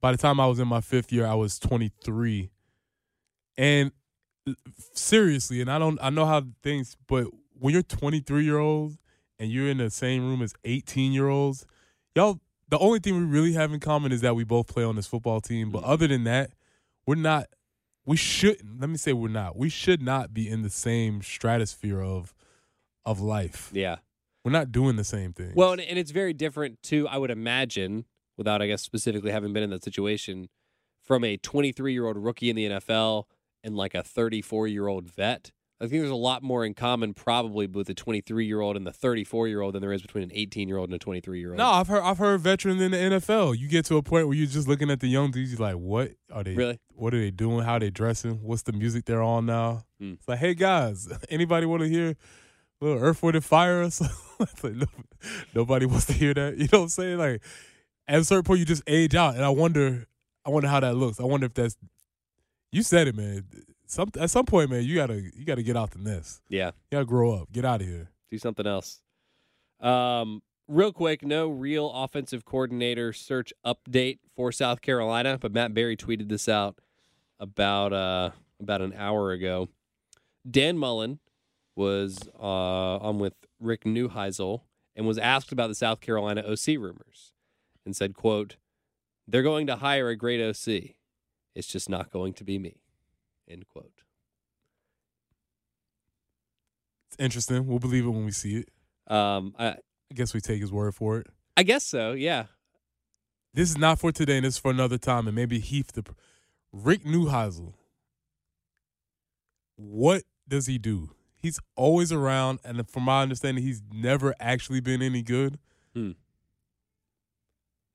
[0.00, 2.50] By the time I was in my fifth year, I was 23.
[3.58, 3.92] And
[4.94, 7.26] seriously, and I don't, I know how things, but
[7.58, 8.96] when you're 23 year old
[9.38, 11.66] and you're in the same room as 18 year olds,
[12.14, 12.40] y'all,
[12.70, 15.06] the only thing we really have in common is that we both play on this
[15.06, 15.70] football team.
[15.70, 15.88] But mm.
[15.88, 16.52] other than that,
[17.06, 17.46] we're not,
[18.10, 22.02] we shouldn't, let me say we're not, we should not be in the same stratosphere
[22.02, 22.34] of,
[23.06, 23.70] of life.
[23.72, 23.98] Yeah.
[24.44, 25.52] We're not doing the same thing.
[25.54, 27.06] Well, and, and it's very different too.
[27.06, 28.06] I would imagine,
[28.36, 30.48] without I guess specifically having been in that situation,
[31.04, 33.26] from a 23 year old rookie in the NFL
[33.62, 35.52] and like a 34 year old vet.
[35.82, 38.86] I think there's a lot more in common probably with the 23 year old and
[38.86, 41.40] the 34 year old than there is between an 18 year old and a 23
[41.40, 41.58] year old.
[41.58, 43.58] No, I've heard I've heard veterans in the NFL.
[43.58, 45.76] You get to a point where you're just looking at the young dudes, you're like,
[45.76, 46.78] what are they Really?
[46.94, 47.64] what are they doing?
[47.64, 48.42] How are they dressing?
[48.42, 49.84] What's the music they're on now?
[49.98, 50.12] Hmm.
[50.12, 53.88] It's like, hey guys, anybody want to hear a little Earth, Wind, and Fire?
[54.62, 54.86] Like, no-
[55.54, 56.56] nobody wants to hear that.
[56.58, 57.18] You know what I'm saying?
[57.18, 57.42] Like
[58.08, 59.34] at a certain point you just age out.
[59.34, 60.06] And I wonder
[60.44, 61.20] I wonder how that looks.
[61.20, 61.76] I wonder if that's
[62.72, 63.44] you said it, man.
[63.90, 66.42] Some at some point, man, you gotta you gotta get out the nest.
[66.48, 66.66] Yeah.
[66.68, 67.50] You gotta grow up.
[67.50, 68.10] Get out of here.
[68.30, 69.00] do something else.
[69.80, 75.96] Um, real quick, no real offensive coordinator search update for South Carolina, but Matt Barry
[75.96, 76.78] tweeted this out
[77.40, 78.30] about uh,
[78.60, 79.68] about an hour ago.
[80.48, 81.18] Dan Mullen
[81.74, 84.60] was uh, on with Rick Neuheisel
[84.94, 87.32] and was asked about the South Carolina OC rumors
[87.84, 88.54] and said, "quote
[89.26, 90.94] They're going to hire a great OC.
[91.56, 92.79] It's just not going to be me."
[93.50, 93.92] End quote.
[97.08, 97.66] It's interesting.
[97.66, 99.12] We'll believe it when we see it.
[99.12, 101.26] Um, I, I guess we take his word for it.
[101.56, 102.12] I guess so.
[102.12, 102.44] Yeah.
[103.52, 106.04] This is not for today, and this is for another time, and maybe Heath the
[106.72, 107.74] Rick Neuheisel.
[109.76, 111.10] What does he do?
[111.40, 115.58] he's always around, and from my understanding, he's never actually been any good.
[115.94, 116.12] Hmm.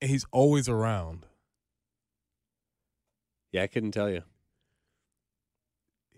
[0.00, 1.26] And he's always around.
[3.52, 4.22] Yeah, I couldn't tell you.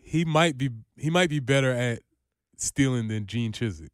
[0.09, 2.01] He might be he might be better at
[2.57, 3.91] stealing than Gene Chizik.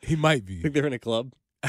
[0.00, 0.60] He might be.
[0.62, 1.34] Think they're in a club?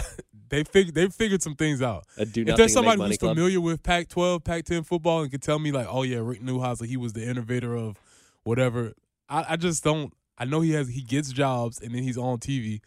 [0.50, 2.06] they fig- they figured some things out.
[2.18, 3.36] If there's somebody who's club?
[3.36, 6.96] familiar with Pac-12, Pac-10 football and can tell me like, oh yeah, Rick Neuheisel, he
[6.96, 8.00] was the innovator of
[8.44, 8.94] whatever.
[9.28, 10.14] I, I just don't.
[10.38, 12.80] I know he has he gets jobs and then he's on TV.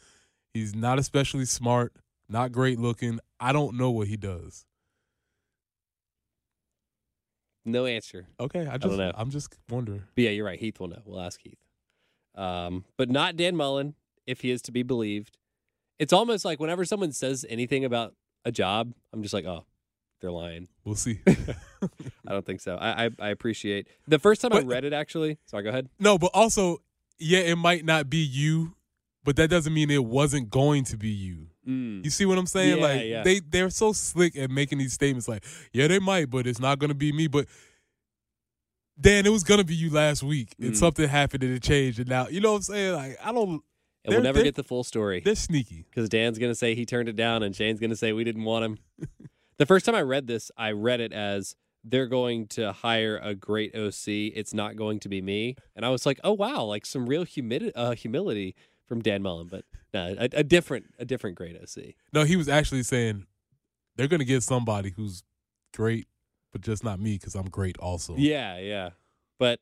[0.55, 1.93] He's not especially smart,
[2.26, 3.20] not great looking.
[3.39, 4.64] I don't know what he does.
[7.65, 8.27] No answer.
[8.39, 9.12] Okay, I I just don't know.
[9.15, 10.03] I'm just wondering.
[10.15, 10.59] But yeah, you're right.
[10.59, 11.03] Heath will know.
[11.05, 11.59] We'll ask Heath.
[12.35, 13.95] Um, but not Dan Mullen,
[14.27, 15.39] if he is to be believed.
[15.99, 19.65] It's almost like whenever someone says anything about a job, I'm just like, oh,
[20.21, 20.69] they're lying.
[20.85, 21.21] We'll see.
[21.27, 22.77] I don't think so.
[22.77, 24.93] I I, I appreciate the first time I read it.
[24.93, 25.62] Actually, sorry.
[25.62, 25.89] Go ahead.
[25.99, 26.79] No, but also,
[27.19, 28.75] yeah, it might not be you,
[29.23, 31.49] but that doesn't mean it wasn't going to be you.
[31.69, 32.05] Mm.
[32.05, 32.79] You see what I'm saying?
[32.79, 33.23] Yeah, like yeah.
[33.23, 35.29] they they're so slick at making these statements.
[35.29, 37.27] Like, yeah, they might, but it's not gonna be me.
[37.27, 37.47] But
[39.01, 40.77] Dan, it was gonna be you last week, and Mm.
[40.77, 42.95] something happened and it changed, and now you know what I'm saying.
[42.95, 43.62] Like, I don't.
[44.07, 45.21] And we'll never get the full story.
[45.25, 45.87] They're sneaky.
[45.89, 48.65] because Dan's gonna say he turned it down, and Shane's gonna say we didn't want
[48.65, 48.79] him.
[49.59, 53.35] the first time I read this, I read it as they're going to hire a
[53.35, 54.33] great OC.
[54.35, 57.25] It's not going to be me, and I was like, oh wow, like some real
[57.75, 58.55] uh, humility
[58.95, 61.95] from Dan Mullen, but no, a, a different, a different great OC.
[62.12, 63.26] No, he was actually saying
[63.97, 65.24] they're gonna get somebody who's
[65.74, 66.07] great,
[66.53, 68.14] but just not me because I'm great also.
[68.16, 68.90] Yeah, yeah,
[69.40, 69.59] but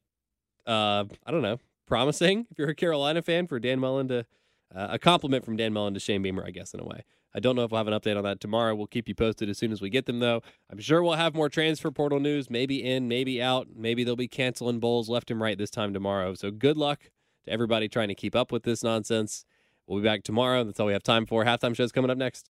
[0.66, 4.26] uh, I don't know, promising if you're a Carolina fan for Dan Mullen to
[4.74, 7.04] uh, a compliment from Dan Mullen to Shane Beamer, I guess in a way.
[7.34, 8.74] I don't know if we'll have an update on that tomorrow.
[8.74, 10.42] We'll keep you posted as soon as we get them, though.
[10.70, 13.68] I'm sure we'll have more transfer portal news, maybe in, maybe out.
[13.74, 16.34] Maybe they'll be canceling bowls left and right this time tomorrow.
[16.34, 17.10] So good luck
[17.44, 19.44] to everybody trying to keep up with this nonsense.
[19.86, 20.64] We'll be back tomorrow.
[20.64, 21.44] That's all we have time for.
[21.44, 22.51] Halftime show's coming up next.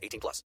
[0.01, 0.43] 18 plus.